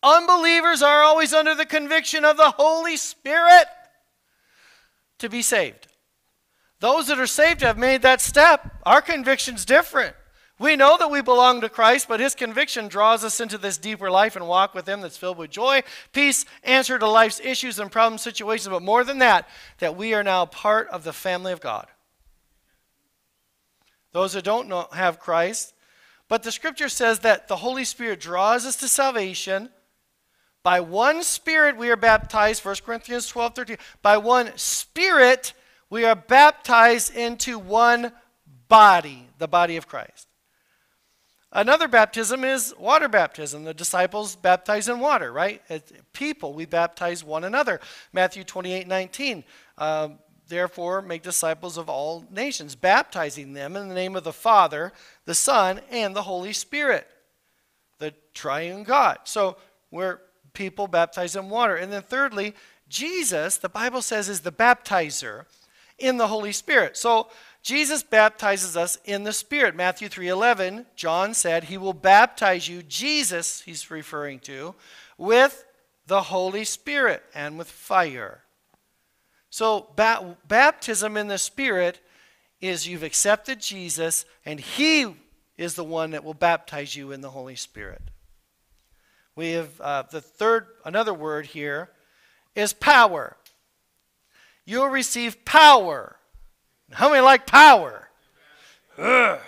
[0.02, 3.66] Unbelievers are always under the conviction of the holy spirit
[5.18, 5.86] to be saved.
[6.80, 8.78] Those that are saved have made that step.
[8.86, 10.16] Our conviction's different.
[10.58, 14.10] We know that we belong to Christ, but his conviction draws us into this deeper
[14.10, 17.90] life and walk with him that's filled with joy, peace, answer to life's issues and
[17.90, 19.48] problem situations, but more than that,
[19.78, 21.86] that we are now part of the family of God.
[24.12, 25.72] Those that don't know, have Christ,
[26.30, 29.68] but the scripture says that the Holy Spirit draws us to salvation.
[30.62, 33.76] By one Spirit we are baptized, 1 Corinthians 12 13.
[34.00, 35.54] By one Spirit
[35.90, 38.12] we are baptized into one
[38.68, 40.28] body, the body of Christ.
[41.50, 43.64] Another baptism is water baptism.
[43.64, 45.60] The disciples baptize in water, right?
[45.68, 47.80] As people, we baptize one another.
[48.12, 49.42] Matthew 28 19.
[49.76, 50.10] Uh,
[50.50, 54.92] Therefore, make disciples of all nations, baptizing them in the name of the Father,
[55.24, 57.06] the Son, and the Holy Spirit,
[57.98, 59.20] the triune God.
[59.24, 59.56] So,
[59.90, 60.20] we're
[60.52, 61.76] people baptized in water.
[61.76, 62.54] And then, thirdly,
[62.88, 65.44] Jesus, the Bible says, is the baptizer
[65.98, 66.96] in the Holy Spirit.
[66.96, 67.28] So,
[67.62, 69.74] Jesus baptizes us in the Spirit.
[69.76, 74.74] Matthew 3:11, John said, "He will baptize you, Jesus, he's referring to,
[75.18, 75.64] with
[76.06, 78.44] the Holy Spirit and with fire."
[79.50, 82.00] So ba- baptism in the Spirit
[82.60, 85.14] is you've accepted Jesus and he
[85.56, 88.02] is the one that will baptize you in the Holy Spirit.
[89.36, 91.90] We have uh, the third another word here
[92.54, 93.36] is power.
[94.64, 96.16] You'll receive power
[96.92, 98.08] how many like power?
[98.98, 99.38] Ugh.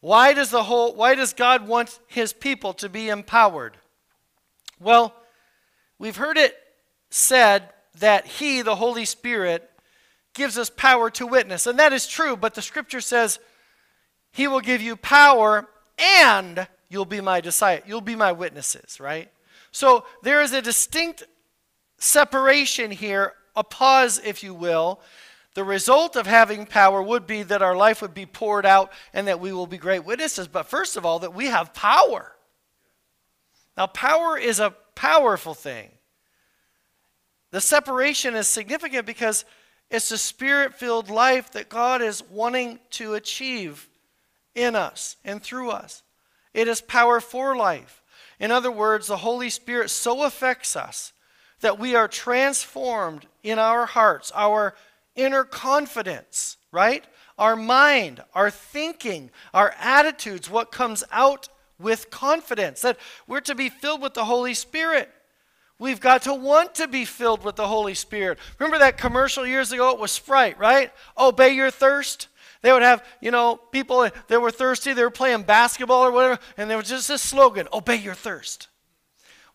[0.00, 3.76] Why does the whole why does God want his people to be empowered?
[4.80, 5.14] Well,
[5.98, 6.56] we've heard it
[7.12, 9.70] said that he, the Holy Spirit,
[10.34, 11.66] gives us power to witness.
[11.66, 13.38] And that is true, but the scripture says
[14.32, 19.30] he will give you power and you'll be my disciple, you'll be my witnesses, right?
[19.72, 21.24] So there is a distinct
[21.98, 25.00] separation here a pause, if you will.
[25.54, 29.28] The result of having power would be that our life would be poured out and
[29.28, 30.48] that we will be great witnesses.
[30.48, 32.32] But first of all, that we have power.
[33.76, 35.90] Now, power is a powerful thing.
[37.52, 39.44] The separation is significant because
[39.90, 43.88] it's a spirit filled life that God is wanting to achieve
[44.54, 46.02] in us and through us.
[46.54, 48.02] It is power for life.
[48.40, 51.12] In other words, the Holy Spirit so affects us
[51.60, 54.74] that we are transformed in our hearts, our
[55.14, 57.04] inner confidence, right?
[57.38, 63.68] Our mind, our thinking, our attitudes, what comes out with confidence, that we're to be
[63.68, 65.10] filled with the Holy Spirit.
[65.82, 68.38] We've got to want to be filled with the Holy Spirit.
[68.60, 69.90] Remember that commercial years ago?
[69.90, 70.92] It was Sprite, right?
[71.18, 72.28] Obey your thirst.
[72.60, 76.38] They would have, you know, people that were thirsty, they were playing basketball or whatever,
[76.56, 78.68] and there was just this slogan Obey your thirst.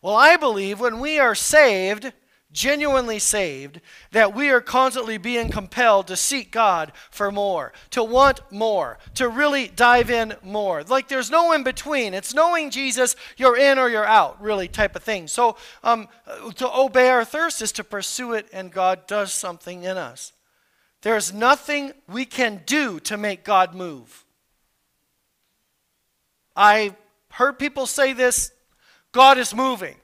[0.02, 2.12] Well, I believe when we are saved,
[2.52, 3.80] genuinely saved,
[4.12, 9.28] that we are constantly being compelled to seek God for more, to want more, to
[9.28, 10.82] really dive in more.
[10.82, 12.14] Like there's no in between.
[12.14, 15.28] It's knowing Jesus, you're in or you're out, really, type of thing.
[15.28, 16.08] So um,
[16.56, 20.32] to obey our thirst is to pursue it, and God does something in us.
[21.02, 24.24] There's nothing we can do to make God move.
[26.56, 26.96] I
[27.32, 28.50] heard people say this
[29.12, 29.96] God is moving.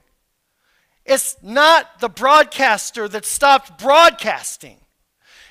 [1.05, 4.77] It's not the broadcaster that stopped broadcasting,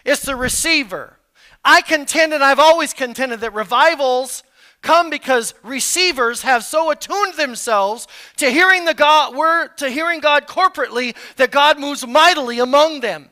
[0.05, 1.19] it's the receiver.
[1.67, 4.43] I contend, and I've always contended, that revivals
[4.83, 10.47] come because receivers have so attuned themselves to hearing the God word, to hearing God
[10.47, 13.31] corporately that God moves mightily among them.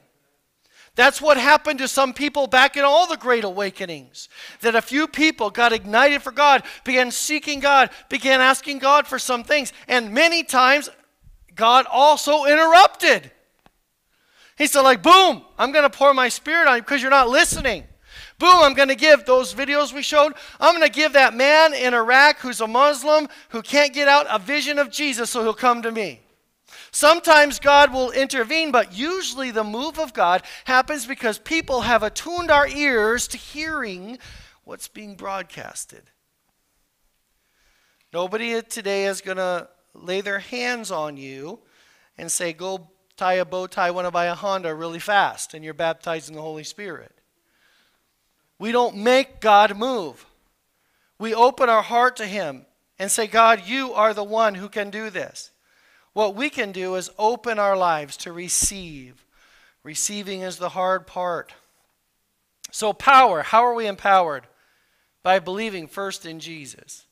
[0.94, 4.28] That's what happened to some people back in all the great awakenings.
[4.61, 9.18] That a few people got ignited for God, began seeking God, began asking God for
[9.18, 10.90] some things, and many times
[11.54, 13.30] God also interrupted.
[14.56, 17.28] He said, like, boom, I'm going to pour my spirit on you because you're not
[17.28, 17.84] listening.
[18.38, 20.32] Boom, I'm going to give those videos we showed.
[20.60, 24.26] I'm going to give that man in Iraq who's a Muslim who can't get out
[24.28, 26.20] a vision of Jesus so he'll come to me.
[26.90, 32.50] Sometimes God will intervene, but usually the move of God happens because people have attuned
[32.50, 34.18] our ears to hearing
[34.64, 36.02] what's being broadcasted.
[38.12, 41.61] Nobody today is going to lay their hands on you
[42.18, 45.74] and say, Go tie a bow tie, to buy a Honda really fast, and you're
[45.74, 47.12] baptized in the Holy Spirit.
[48.59, 50.24] We don't make God move.
[51.18, 52.66] We open our heart to Him
[52.98, 55.50] and say, God, you are the one who can do this.
[56.12, 59.24] What we can do is open our lives to receive.
[59.83, 61.55] Receiving is the hard part.
[62.70, 64.46] So, power, how are we empowered?
[65.22, 67.07] By believing first in Jesus.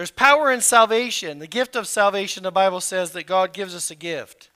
[0.00, 1.40] There's power in salvation.
[1.40, 4.48] The gift of salvation, the Bible says that God gives us a gift.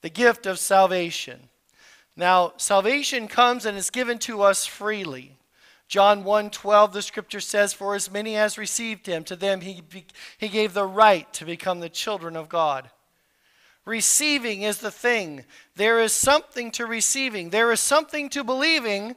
[0.00, 1.50] The gift of salvation.
[2.16, 5.36] Now, salvation comes and is given to us freely.
[5.86, 9.84] John 1:12 the scripture says for as many as received him to them he
[10.36, 12.90] he gave the right to become the children of God.
[13.84, 15.44] Receiving is the thing.
[15.76, 17.50] There is something to receiving.
[17.50, 19.14] There is something to believing.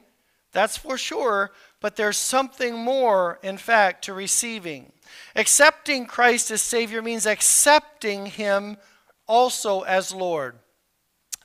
[0.52, 1.50] That's for sure,
[1.80, 4.92] but there's something more in fact to receiving.
[5.36, 8.76] Accepting Christ as savior means accepting him
[9.26, 10.56] also as Lord.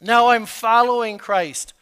[0.01, 1.73] Now I'm following Christ.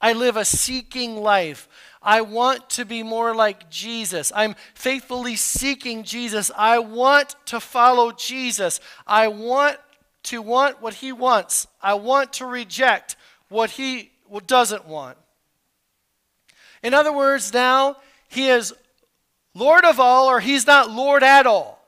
[0.00, 1.68] I live a seeking life.
[2.02, 4.30] I want to be more like Jesus.
[4.34, 6.50] I'm faithfully seeking Jesus.
[6.56, 8.80] I want to follow Jesus.
[9.06, 9.78] I want
[10.24, 11.66] to want what he wants.
[11.82, 13.16] I want to reject
[13.48, 14.10] what he
[14.46, 15.16] doesn't want.
[16.82, 17.96] In other words, now
[18.28, 18.74] he is
[19.54, 21.80] Lord of all or he's not Lord at all.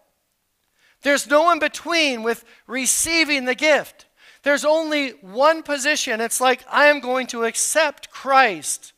[1.02, 4.06] There's no in between with receiving the gift.
[4.42, 6.20] There's only one position.
[6.20, 8.92] It's like I am going to accept Christ.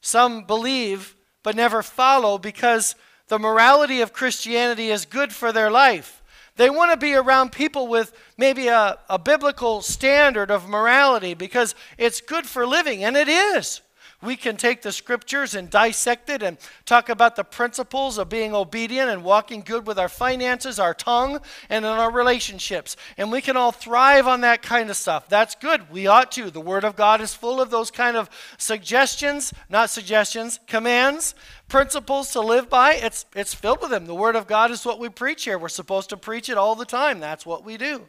[0.00, 2.94] Some believe but never follow because
[3.28, 6.22] the morality of Christianity is good for their life.
[6.56, 11.74] They want to be around people with maybe a, a biblical standard of morality because
[11.96, 13.80] it's good for living, and it is.
[14.20, 18.52] We can take the scriptures and dissect it and talk about the principles of being
[18.52, 21.38] obedient and walking good with our finances, our tongue,
[21.70, 22.96] and in our relationships.
[23.16, 25.28] And we can all thrive on that kind of stuff.
[25.28, 25.88] That's good.
[25.92, 26.50] We ought to.
[26.50, 28.28] The Word of God is full of those kind of
[28.58, 31.36] suggestions, not suggestions, commands,
[31.68, 32.94] principles to live by.
[32.94, 34.06] It's, it's filled with them.
[34.06, 35.58] The Word of God is what we preach here.
[35.60, 37.20] We're supposed to preach it all the time.
[37.20, 38.08] That's what we do.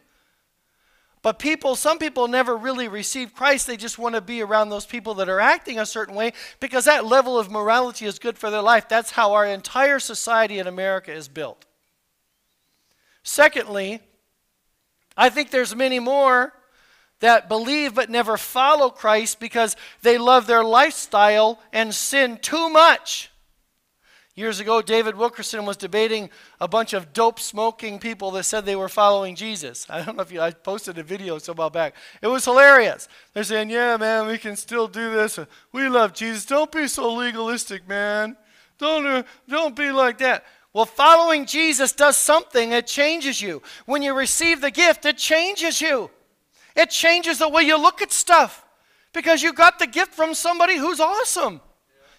[1.22, 3.68] But people, some people never really receive Christ.
[3.68, 6.86] They just want to be around those people that are acting a certain way because
[6.86, 8.88] that level of morality is good for their life.
[8.88, 11.66] That's how our entire society in America is built.
[13.24, 14.00] Secondly,
[15.18, 16.54] I think there's many more
[17.20, 23.29] that believe but never follow Christ because they love their lifestyle and sin too much.
[24.39, 26.30] Years ago, David Wilkerson was debating
[26.62, 29.86] a bunch of dope smoking people that said they were following Jesus.
[29.89, 31.93] I don't know if you, I posted a video some while back.
[32.21, 33.10] It was hilarious.
[33.34, 35.39] They're saying, yeah, man, we can still do this.
[35.73, 36.45] We love Jesus.
[36.45, 38.38] Don't be so legalistic, man.
[38.78, 40.45] Don't, uh, don't be like that.
[40.71, 42.71] Well, following Jesus does something.
[42.71, 43.62] It changes you.
[43.88, 46.10] When you receive the gift, it changes you.
[46.78, 48.65] It changes the way you look at stuff
[49.12, 51.60] because you got the gift from somebody who's awesome.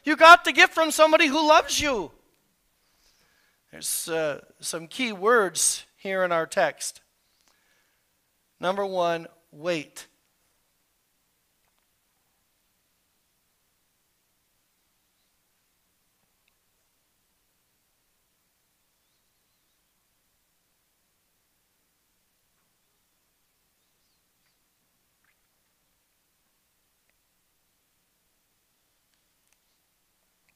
[0.04, 2.10] You got the gift from somebody who loves you.
[3.70, 7.02] There's uh, some key words here in our text.
[8.58, 10.06] Number one, wait.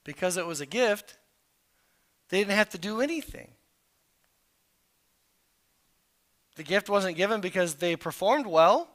[0.05, 1.17] Because it was a gift,
[2.29, 3.51] they didn't have to do anything.
[6.57, 8.88] The gift wasn't given because they performed well,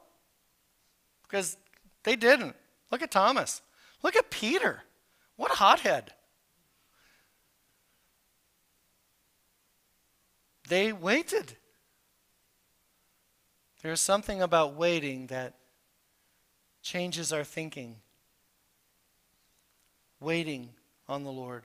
[1.22, 1.56] because
[2.04, 2.56] they didn't.
[2.90, 3.60] Look at Thomas.
[4.02, 4.82] Look at Peter.
[5.36, 6.12] What a hothead.
[10.68, 11.56] They waited.
[13.82, 15.54] There's something about waiting that
[16.82, 17.96] changes our thinking.
[20.20, 20.70] Waiting
[21.10, 21.64] on the Lord.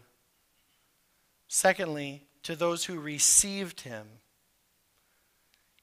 [1.47, 4.07] Secondly, to those who received him,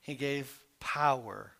[0.00, 1.52] he gave power.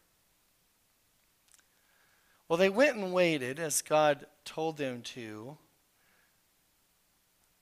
[2.48, 5.57] Well, they went and waited as God told them to,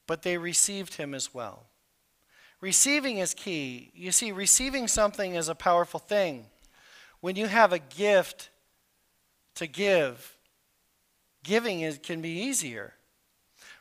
[0.06, 1.66] but they received him as well.
[2.60, 3.90] Receiving is key.
[3.94, 6.46] You see, receiving something is a powerful thing.
[7.20, 8.50] When you have a gift
[9.56, 10.36] to give,
[11.44, 12.94] giving is, can be easier.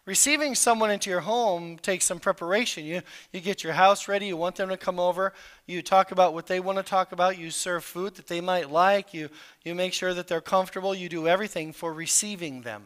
[0.09, 2.83] Receiving someone into your home takes some preparation.
[2.83, 5.33] You, you get your house ready, you want them to come over,
[5.67, 8.71] you talk about what they want to talk about, you serve food that they might
[8.71, 9.29] like, you,
[9.63, 12.85] you make sure that they're comfortable, you do everything for receiving them.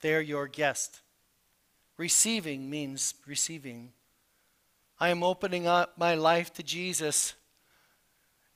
[0.00, 1.02] They're your guest.
[1.98, 3.92] Receiving means receiving.
[4.98, 7.34] I am opening up my life to Jesus,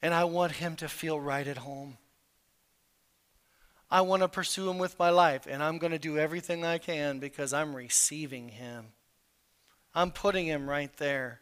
[0.01, 1.99] and I want him to feel right at home.
[3.91, 6.79] I want to pursue him with my life, and I'm going to do everything I
[6.79, 8.87] can because I'm receiving him.
[9.95, 11.41] I'm putting him right there.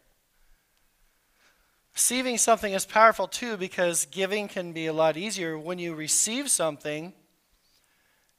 [1.95, 5.59] Receiving something is powerful too because giving can be a lot easier.
[5.59, 7.13] When you receive something,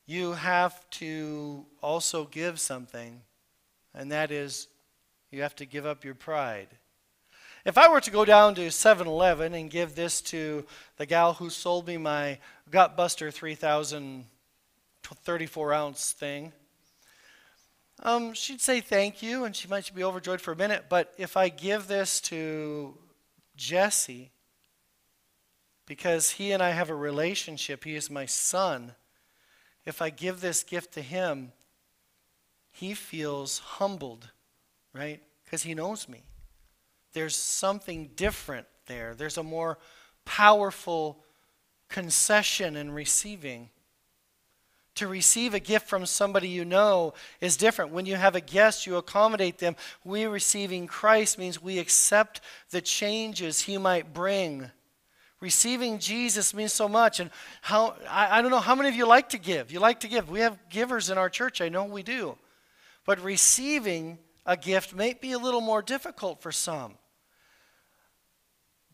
[0.07, 3.22] you have to also give something,
[3.93, 4.70] and that is
[5.30, 6.78] you have to give up your pride.
[7.66, 10.66] If I were to go down to 7 Eleven and give this to
[10.97, 12.39] the gal who sold me my
[12.72, 14.26] Gutbuster 3000
[15.03, 16.53] 34 ounce thing,
[18.01, 20.86] um, she'd say thank you and she might be overjoyed for a minute.
[20.88, 22.97] But if I give this to
[23.57, 24.32] Jesse,
[25.86, 28.93] because he and I have a relationship, he is my son,
[29.86, 31.51] if I give this gift to him,
[32.72, 34.30] he feels humbled,
[34.93, 35.22] right?
[35.43, 36.28] Because he knows me.
[37.14, 39.16] There's something different there.
[39.16, 39.78] There's a more
[40.26, 41.24] powerful
[41.88, 43.70] concession in receiving.
[44.95, 47.91] To receive a gift from somebody you know is different.
[47.91, 49.76] When you have a guest, you accommodate them.
[50.03, 52.41] We receiving Christ means we accept
[52.72, 54.70] the changes he might bring.
[55.39, 57.22] Receiving Jesus means so much.
[57.22, 57.32] And
[57.62, 59.72] how I, I don't know how many of you like to give.
[59.72, 60.30] You like to give.
[60.30, 61.62] We have givers in our church.
[61.62, 62.38] I know we do.
[63.05, 66.95] But receiving a gift may be a little more difficult for some.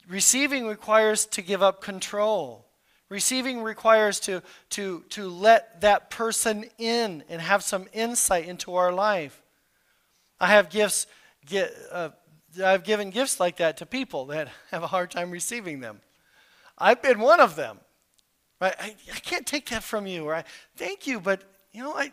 [0.07, 2.65] Receiving requires to give up control.
[3.09, 4.41] Receiving requires to,
[4.71, 9.41] to, to let that person in and have some insight into our life.
[10.39, 11.07] I have gifts,
[11.45, 12.09] get, uh,
[12.63, 16.01] I've given gifts like that to people that have a hard time receiving them.
[16.77, 17.79] I've been one of them.
[18.59, 18.75] Right?
[18.79, 20.25] I, I can't take that from you.
[20.25, 20.43] Or I,
[20.75, 21.41] thank you, but
[21.71, 22.11] you know, I,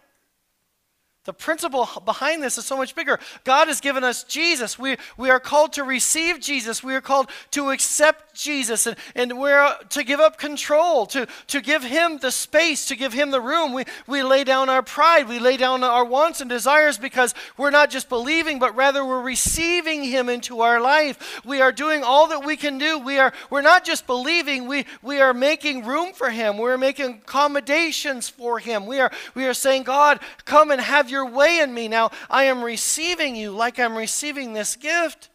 [1.24, 3.20] the principle behind this is so much bigger.
[3.44, 4.76] God has given us Jesus.
[4.76, 6.82] We, we are called to receive Jesus.
[6.82, 8.88] We are called to accept Jesus.
[8.88, 12.96] And, and we're uh, to give up control, to, to give Him the space, to
[12.96, 13.72] give Him the room.
[13.72, 15.28] We, we lay down our pride.
[15.28, 19.22] We lay down our wants and desires because we're not just believing, but rather we're
[19.22, 21.40] receiving Him into our life.
[21.44, 22.98] We are doing all that we can do.
[22.98, 26.58] We are, we're not just believing, we, we are making room for Him.
[26.58, 28.86] We're making accommodations for Him.
[28.86, 31.86] We are, we are saying, God, come and have your way in me.
[31.86, 35.28] Now I am receiving you like I'm receiving this gift.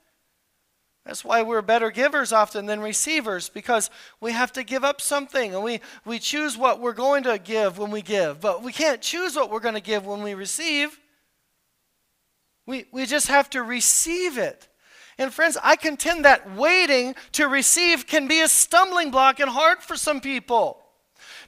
[1.06, 5.56] That's why we're better givers often than receivers because we have to give up something
[5.56, 9.02] and we, we choose what we're going to give when we give, but we can't
[9.02, 11.00] choose what we're going to give when we receive.
[12.66, 14.68] We, we just have to receive it.
[15.18, 19.80] And friends, I contend that waiting to receive can be a stumbling block and hard
[19.80, 20.87] for some people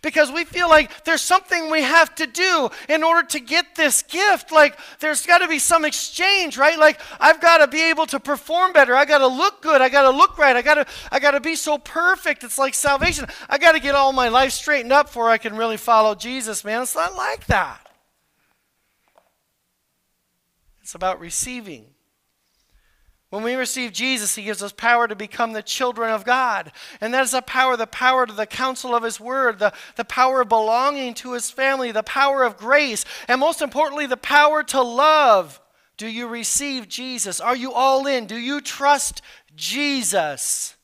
[0.01, 4.01] because we feel like there's something we have to do in order to get this
[4.03, 4.51] gift.
[4.51, 6.77] Like there's got to be some exchange, right?
[6.77, 8.95] Like I've got to be able to perform better.
[8.95, 9.81] I got to look good.
[9.81, 10.55] I got to look right.
[10.55, 12.43] I got to I got to be so perfect.
[12.43, 13.27] It's like salvation.
[13.49, 16.63] I got to get all my life straightened up before I can really follow Jesus,
[16.63, 16.81] man.
[16.81, 17.89] It's not like that.
[20.81, 21.85] It's about receiving.
[23.29, 26.71] When we receive Jesus, He gives us power to become the children of God.
[26.99, 30.05] And that is a power, the power to the counsel of His Word, the, the
[30.05, 34.63] power of belonging to His family, the power of grace, and most importantly, the power
[34.63, 35.61] to love.
[35.97, 37.39] Do you receive Jesus?
[37.39, 38.25] Are you all in?
[38.25, 39.21] Do you trust
[39.55, 40.75] Jesus?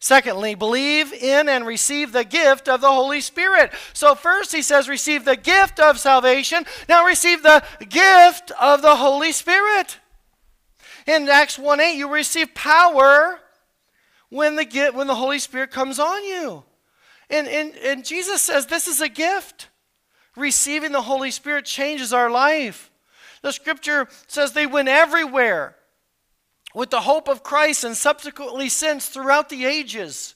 [0.00, 3.72] Secondly, believe in and receive the gift of the Holy Spirit.
[3.94, 6.66] So, first he says, receive the gift of salvation.
[6.90, 10.00] Now, receive the gift of the Holy Spirit.
[11.06, 13.38] In Acts 1 8, you receive power
[14.30, 16.64] when the, when the Holy Spirit comes on you.
[17.30, 19.68] And, and, and Jesus says this is a gift.
[20.36, 22.90] Receiving the Holy Spirit changes our life.
[23.42, 25.76] The scripture says they went everywhere
[26.74, 30.34] with the hope of Christ and subsequently since throughout the ages.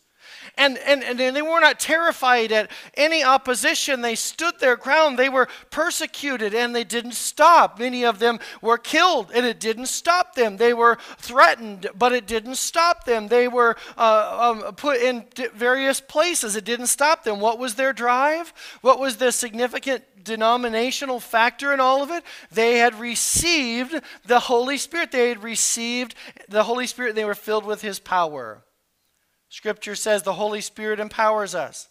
[0.57, 4.01] And, and, and they were not terrified at any opposition.
[4.01, 5.18] They stood their ground.
[5.18, 7.78] They were persecuted and they didn't stop.
[7.78, 10.57] Many of them were killed and it didn't stop them.
[10.57, 13.28] They were threatened, but it didn't stop them.
[13.28, 15.24] They were uh, um, put in
[15.55, 16.57] various places.
[16.57, 17.40] It didn't stop them.
[17.40, 18.53] What was their drive?
[18.80, 22.24] What was the significant denominational factor in all of it?
[22.51, 25.11] They had received the Holy Spirit.
[25.11, 26.14] They had received
[26.49, 27.14] the Holy Spirit.
[27.14, 28.62] They were filled with His power.
[29.49, 31.88] Scripture says the Holy Spirit empowers us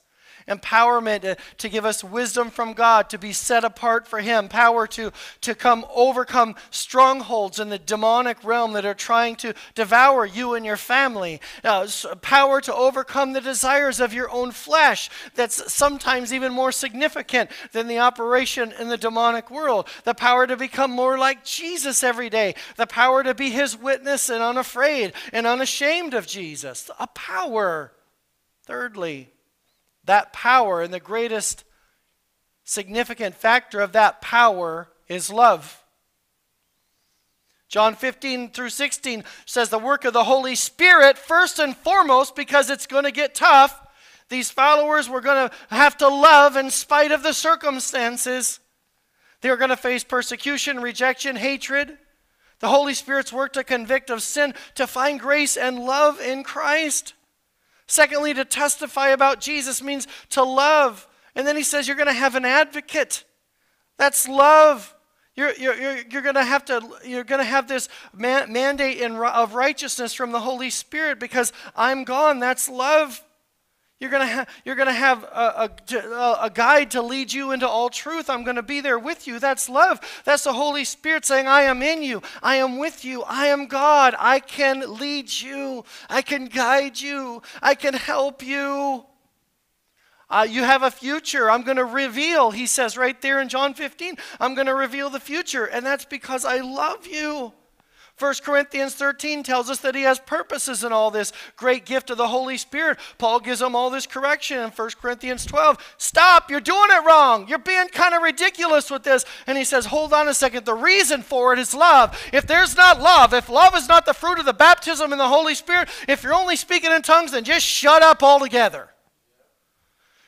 [0.48, 4.88] empowerment to, to, give us wisdom from God, to be set apart for Him, power
[4.88, 10.54] to, to come overcome strongholds in the demonic realm that are trying to devour you
[10.54, 11.88] and your family, uh,
[12.22, 17.88] power to overcome the desires of your own flesh that's sometimes even more significant than
[17.88, 22.56] the operation in the demonic world, the power to become more like Jesus every day,
[22.76, 27.92] the power to be His witness and unafraid and unashamed of Jesus, a power.
[28.66, 29.30] Thirdly,
[30.08, 31.64] that power and the greatest
[32.64, 35.84] significant factor of that power is love.
[37.70, 42.70] John 15 through 16 says the work of the Holy Spirit, first and foremost, because
[42.70, 43.82] it's going to get tough.
[44.30, 48.60] These followers were going to have to love in spite of the circumstances.
[49.42, 51.98] They were going to face persecution, rejection, hatred.
[52.60, 57.14] The Holy Spirit's work to convict of sin, to find grace and love in Christ.
[57.88, 61.08] Secondly, to testify about Jesus means to love.
[61.36, 63.24] And then he says you're going to have an advocate.
[63.98, 64.94] That's love.
[65.36, 69.16] You're, you're, you're, going to have to you're going to have this man, mandate in,
[69.18, 72.40] of righteousness from the Holy Spirit because I'm gone.
[72.40, 73.24] That's love.
[74.00, 77.90] You're going to, ha- to have a, a, a guide to lead you into all
[77.90, 78.30] truth.
[78.30, 79.40] I'm going to be there with you.
[79.40, 80.00] That's love.
[80.24, 82.22] That's the Holy Spirit saying, I am in you.
[82.44, 83.24] I am with you.
[83.24, 84.14] I am God.
[84.20, 85.84] I can lead you.
[86.10, 87.42] I can guide you.
[87.62, 89.04] I can help you.
[90.30, 91.50] Uh, you have a future.
[91.50, 95.10] I'm going to reveal, he says right there in John 15, I'm going to reveal
[95.10, 95.66] the future.
[95.66, 97.54] And that's because I love you.
[98.20, 102.18] 1 Corinthians 13 tells us that he has purposes in all this great gift of
[102.18, 102.98] the Holy Spirit.
[103.20, 105.96] Paul gives him all this correction in 1 Corinthians 12.
[106.00, 107.48] Stop, you're doing it wrong.
[107.48, 109.24] You're being kind of ridiculous with this.
[109.46, 110.66] And he says, Hold on a second.
[110.66, 112.20] The reason for it is love.
[112.34, 115.28] If there's not love, if love is not the fruit of the baptism in the
[115.28, 118.90] Holy Spirit, if you're only speaking in tongues, then just shut up altogether.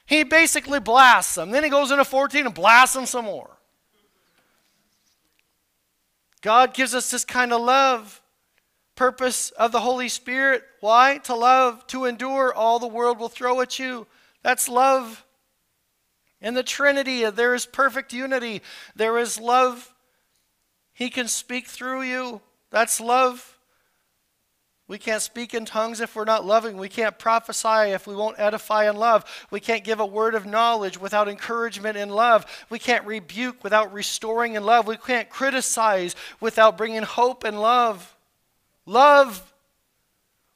[0.05, 1.49] He basically blasts them.
[1.49, 3.59] Then he goes into 14 and blasts them some more.
[6.41, 8.21] God gives us this kind of love.
[8.95, 10.63] Purpose of the Holy Spirit.
[10.79, 11.19] Why?
[11.23, 14.07] To love, to endure all the world will throw at you.
[14.43, 15.25] That's love.
[16.41, 18.61] In the Trinity, there is perfect unity.
[18.95, 19.93] There is love.
[20.93, 22.41] He can speak through you.
[22.71, 23.59] That's love.
[24.89, 26.75] We can't speak in tongues if we're not loving.
[26.75, 29.23] We can't prophesy if we won't edify in love.
[29.51, 32.65] We can't give a word of knowledge without encouragement in love.
[32.71, 34.87] We can't rebuke without restoring in love.
[34.87, 38.15] We can't criticize without bringing hope and love.
[38.87, 39.53] Love.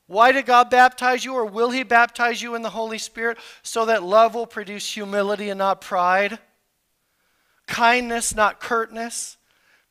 [0.08, 3.38] Why did God baptize you, or will He baptize you in the Holy Spirit?
[3.62, 6.40] So that love will produce humility and not pride,
[7.68, 9.38] kindness, not curtness,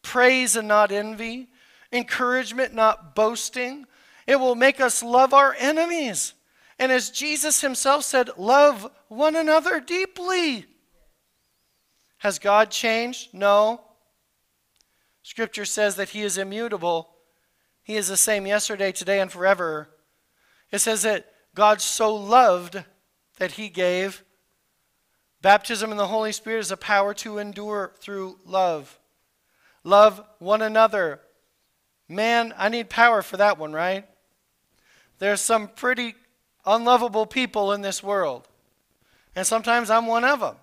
[0.02, 1.46] praise and not envy,
[1.92, 3.86] encouragement, not boasting
[4.26, 6.34] it will make us love our enemies.
[6.78, 10.66] And as Jesus himself said, love one another deeply.
[12.18, 13.34] Has God changed?
[13.34, 13.80] No.
[15.22, 17.10] Scripture says that he is immutable.
[17.82, 19.90] He is the same yesterday, today, and forever.
[20.70, 22.82] It says that God so loved
[23.38, 24.24] that he gave.
[25.40, 28.98] Baptism in the Holy Spirit is a power to endure through love.
[29.84, 31.20] Love one another.
[32.08, 34.06] Man, I need power for that one, right?
[35.22, 36.16] There's some pretty
[36.66, 38.48] unlovable people in this world.
[39.36, 40.56] And sometimes I'm one of them.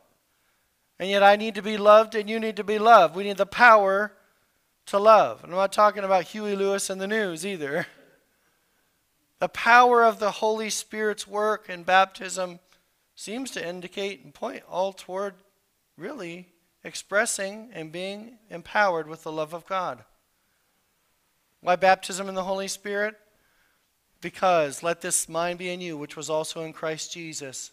[1.00, 3.16] And yet I need to be loved and you need to be loved.
[3.16, 4.12] We need the power
[4.88, 5.46] to love.
[5.46, 7.88] And I'm not talking about Huey Lewis and the news either.
[9.40, 12.60] The power of the Holy Spirit's work in baptism
[13.16, 15.36] seems to indicate and point all toward
[15.96, 16.50] really
[16.84, 20.04] expressing and being empowered with the love of God.
[21.62, 23.16] Why baptism in the Holy Spirit?
[24.22, 27.72] Because let this mind be in you, which was also in Christ Jesus,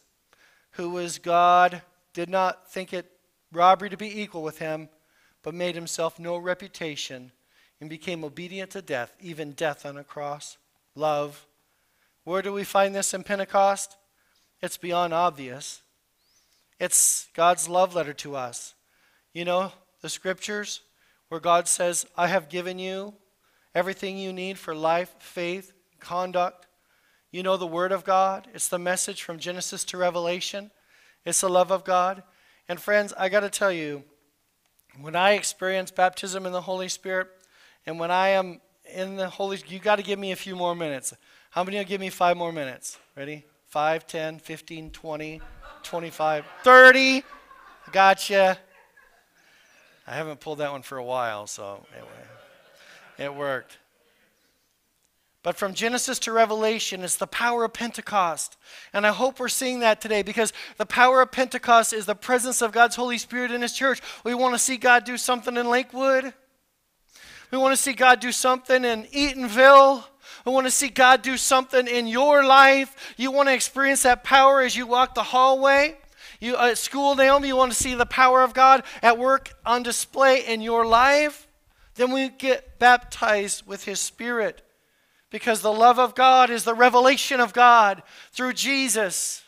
[0.72, 1.82] who was God,
[2.12, 3.10] did not think it
[3.52, 4.88] robbery to be equal with him,
[5.42, 7.32] but made himself no reputation,
[7.80, 10.56] and became obedient to death, even death on a cross.
[10.94, 11.46] Love.
[12.24, 13.96] Where do we find this in Pentecost?
[14.62, 15.82] It's beyond obvious.
[16.80, 18.74] It's God's love letter to us.
[19.32, 20.80] You know, the scriptures
[21.28, 23.14] where God says, I have given you
[23.74, 25.72] everything you need for life, faith,
[26.06, 26.66] conduct.
[27.32, 28.46] You know the Word of God.
[28.54, 30.70] It's the message from Genesis to Revelation.
[31.24, 32.22] It's the love of God.
[32.68, 34.04] And friends, I got to tell you,
[35.00, 37.28] when I experience baptism in the Holy Spirit,
[37.86, 38.60] and when I am
[38.94, 41.12] in the Holy you got to give me a few more minutes.
[41.50, 42.98] How many will give me five more minutes?
[43.16, 43.44] Ready?
[43.66, 45.40] 5, 10, 15, 20,
[45.82, 47.24] 25, 30.
[47.92, 48.58] Gotcha.
[50.06, 51.84] I haven't pulled that one for a while, so
[53.18, 53.78] it, it worked.
[55.46, 58.56] But from Genesis to Revelation, it's the power of Pentecost.
[58.92, 62.62] And I hope we're seeing that today because the power of Pentecost is the presence
[62.62, 64.00] of God's Holy Spirit in His church.
[64.24, 66.34] We want to see God do something in Lakewood.
[67.52, 70.02] We want to see God do something in Eatonville.
[70.44, 73.14] We want to see God do something in your life.
[73.16, 75.96] You want to experience that power as you walk the hallway.
[76.40, 79.54] You, uh, at school, Naomi, you want to see the power of God at work
[79.64, 81.46] on display in your life.
[81.94, 84.64] Then we get baptized with His Spirit
[85.36, 89.42] because the love of God is the revelation of God through Jesus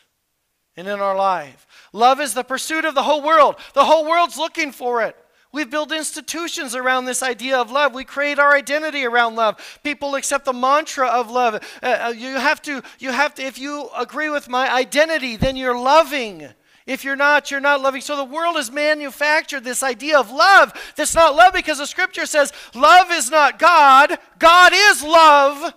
[0.77, 1.65] and in our life.
[1.93, 3.55] Love is the pursuit of the whole world.
[3.73, 5.15] The whole world's looking for it.
[5.51, 7.95] We've built institutions around this idea of love.
[7.95, 9.79] We create our identity around love.
[9.83, 11.55] People accept the mantra of love.
[11.81, 15.55] Uh, uh, you have to, you have to, if you agree with my identity, then
[15.55, 16.49] you're loving.
[16.89, 18.01] If you're not, you're not loving.
[18.01, 22.25] So the world has manufactured this idea of love that's not love because the scripture
[22.25, 25.75] says love is not God, God is love.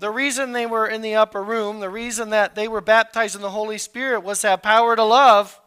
[0.00, 3.40] The reason they were in the upper room, the reason that they were baptized in
[3.40, 5.58] the Holy Spirit was to have power to love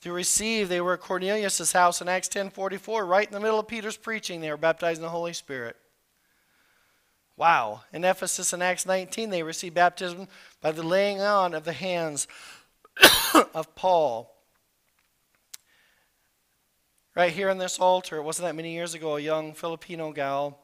[0.00, 0.70] to receive.
[0.70, 4.40] They were at Cornelius' house in Acts 10.44, right in the middle of Peter's preaching.
[4.40, 5.76] They were baptized in the Holy Spirit.
[7.38, 7.82] Wow.
[7.92, 10.26] In Ephesus in Acts 19, they received baptism
[10.60, 12.26] by the laying on of the hands
[13.54, 14.34] of Paul.
[17.14, 20.58] Right here on this altar, it wasn't that many years ago, a young Filipino gal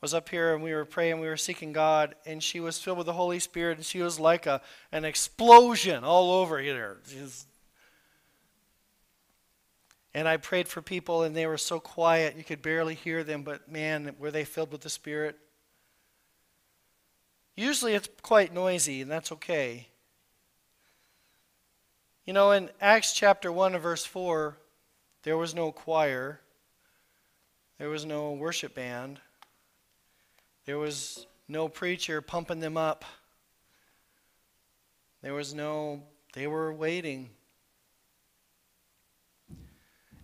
[0.00, 2.98] was up here and we were praying, we were seeking God, and she was filled
[2.98, 6.98] with the Holy Spirit, and she was like a, an explosion all over here.
[7.08, 7.46] She's
[10.14, 13.44] and I prayed for people, and they were so quiet, you could barely hear them,
[13.44, 15.38] but man, were they filled with the Spirit.
[17.56, 19.88] Usually it's quite noisy, and that's okay.
[22.24, 24.56] You know, in Acts chapter 1 and verse 4,
[25.24, 26.40] there was no choir,
[27.78, 29.20] there was no worship band,
[30.64, 33.04] there was no preacher pumping them up,
[35.20, 37.30] there was no, they were waiting.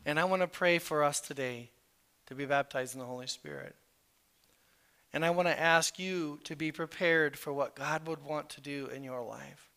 [0.06, 1.70] And I want to pray for us today
[2.26, 3.74] to be baptized in the Holy Spirit.
[5.18, 8.60] And I want to ask you to be prepared for what God would want to
[8.60, 9.68] do in your life.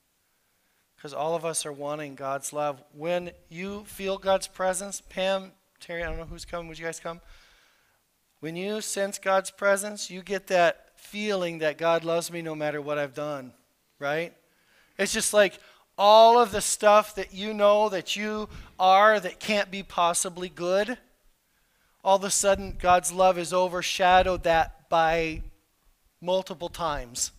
[0.95, 2.83] Because all of us are wanting God's love.
[2.95, 6.67] When you feel God's presence, Pam, Terry, I don't know who's coming.
[6.67, 7.21] Would you guys come?
[8.39, 12.79] When you sense God's presence, you get that feeling that God loves me no matter
[12.79, 13.51] what I've done,
[13.97, 14.35] right?
[14.99, 15.57] It's just like,
[15.97, 18.47] all of the stuff that you know that you
[18.79, 20.99] are that can't be possibly good,
[22.03, 25.41] all of a sudden God's love has overshadowed that by
[26.21, 27.31] multiple times.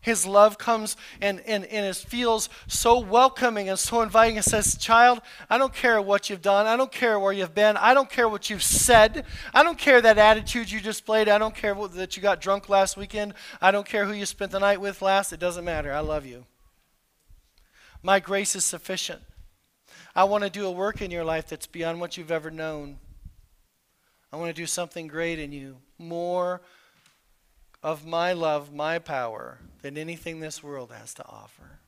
[0.00, 4.36] His love comes and, and, and it feels so welcoming and so inviting.
[4.36, 6.66] It says, Child, I don't care what you've done.
[6.66, 7.76] I don't care where you've been.
[7.76, 9.24] I don't care what you've said.
[9.52, 11.28] I don't care that attitude you displayed.
[11.28, 13.34] I don't care what, that you got drunk last weekend.
[13.60, 15.32] I don't care who you spent the night with last.
[15.32, 15.92] It doesn't matter.
[15.92, 16.44] I love you.
[18.00, 19.22] My grace is sufficient.
[20.14, 22.98] I want to do a work in your life that's beyond what you've ever known.
[24.32, 26.60] I want to do something great in you, more
[27.82, 31.78] of my love, my power, than anything this world has to offer.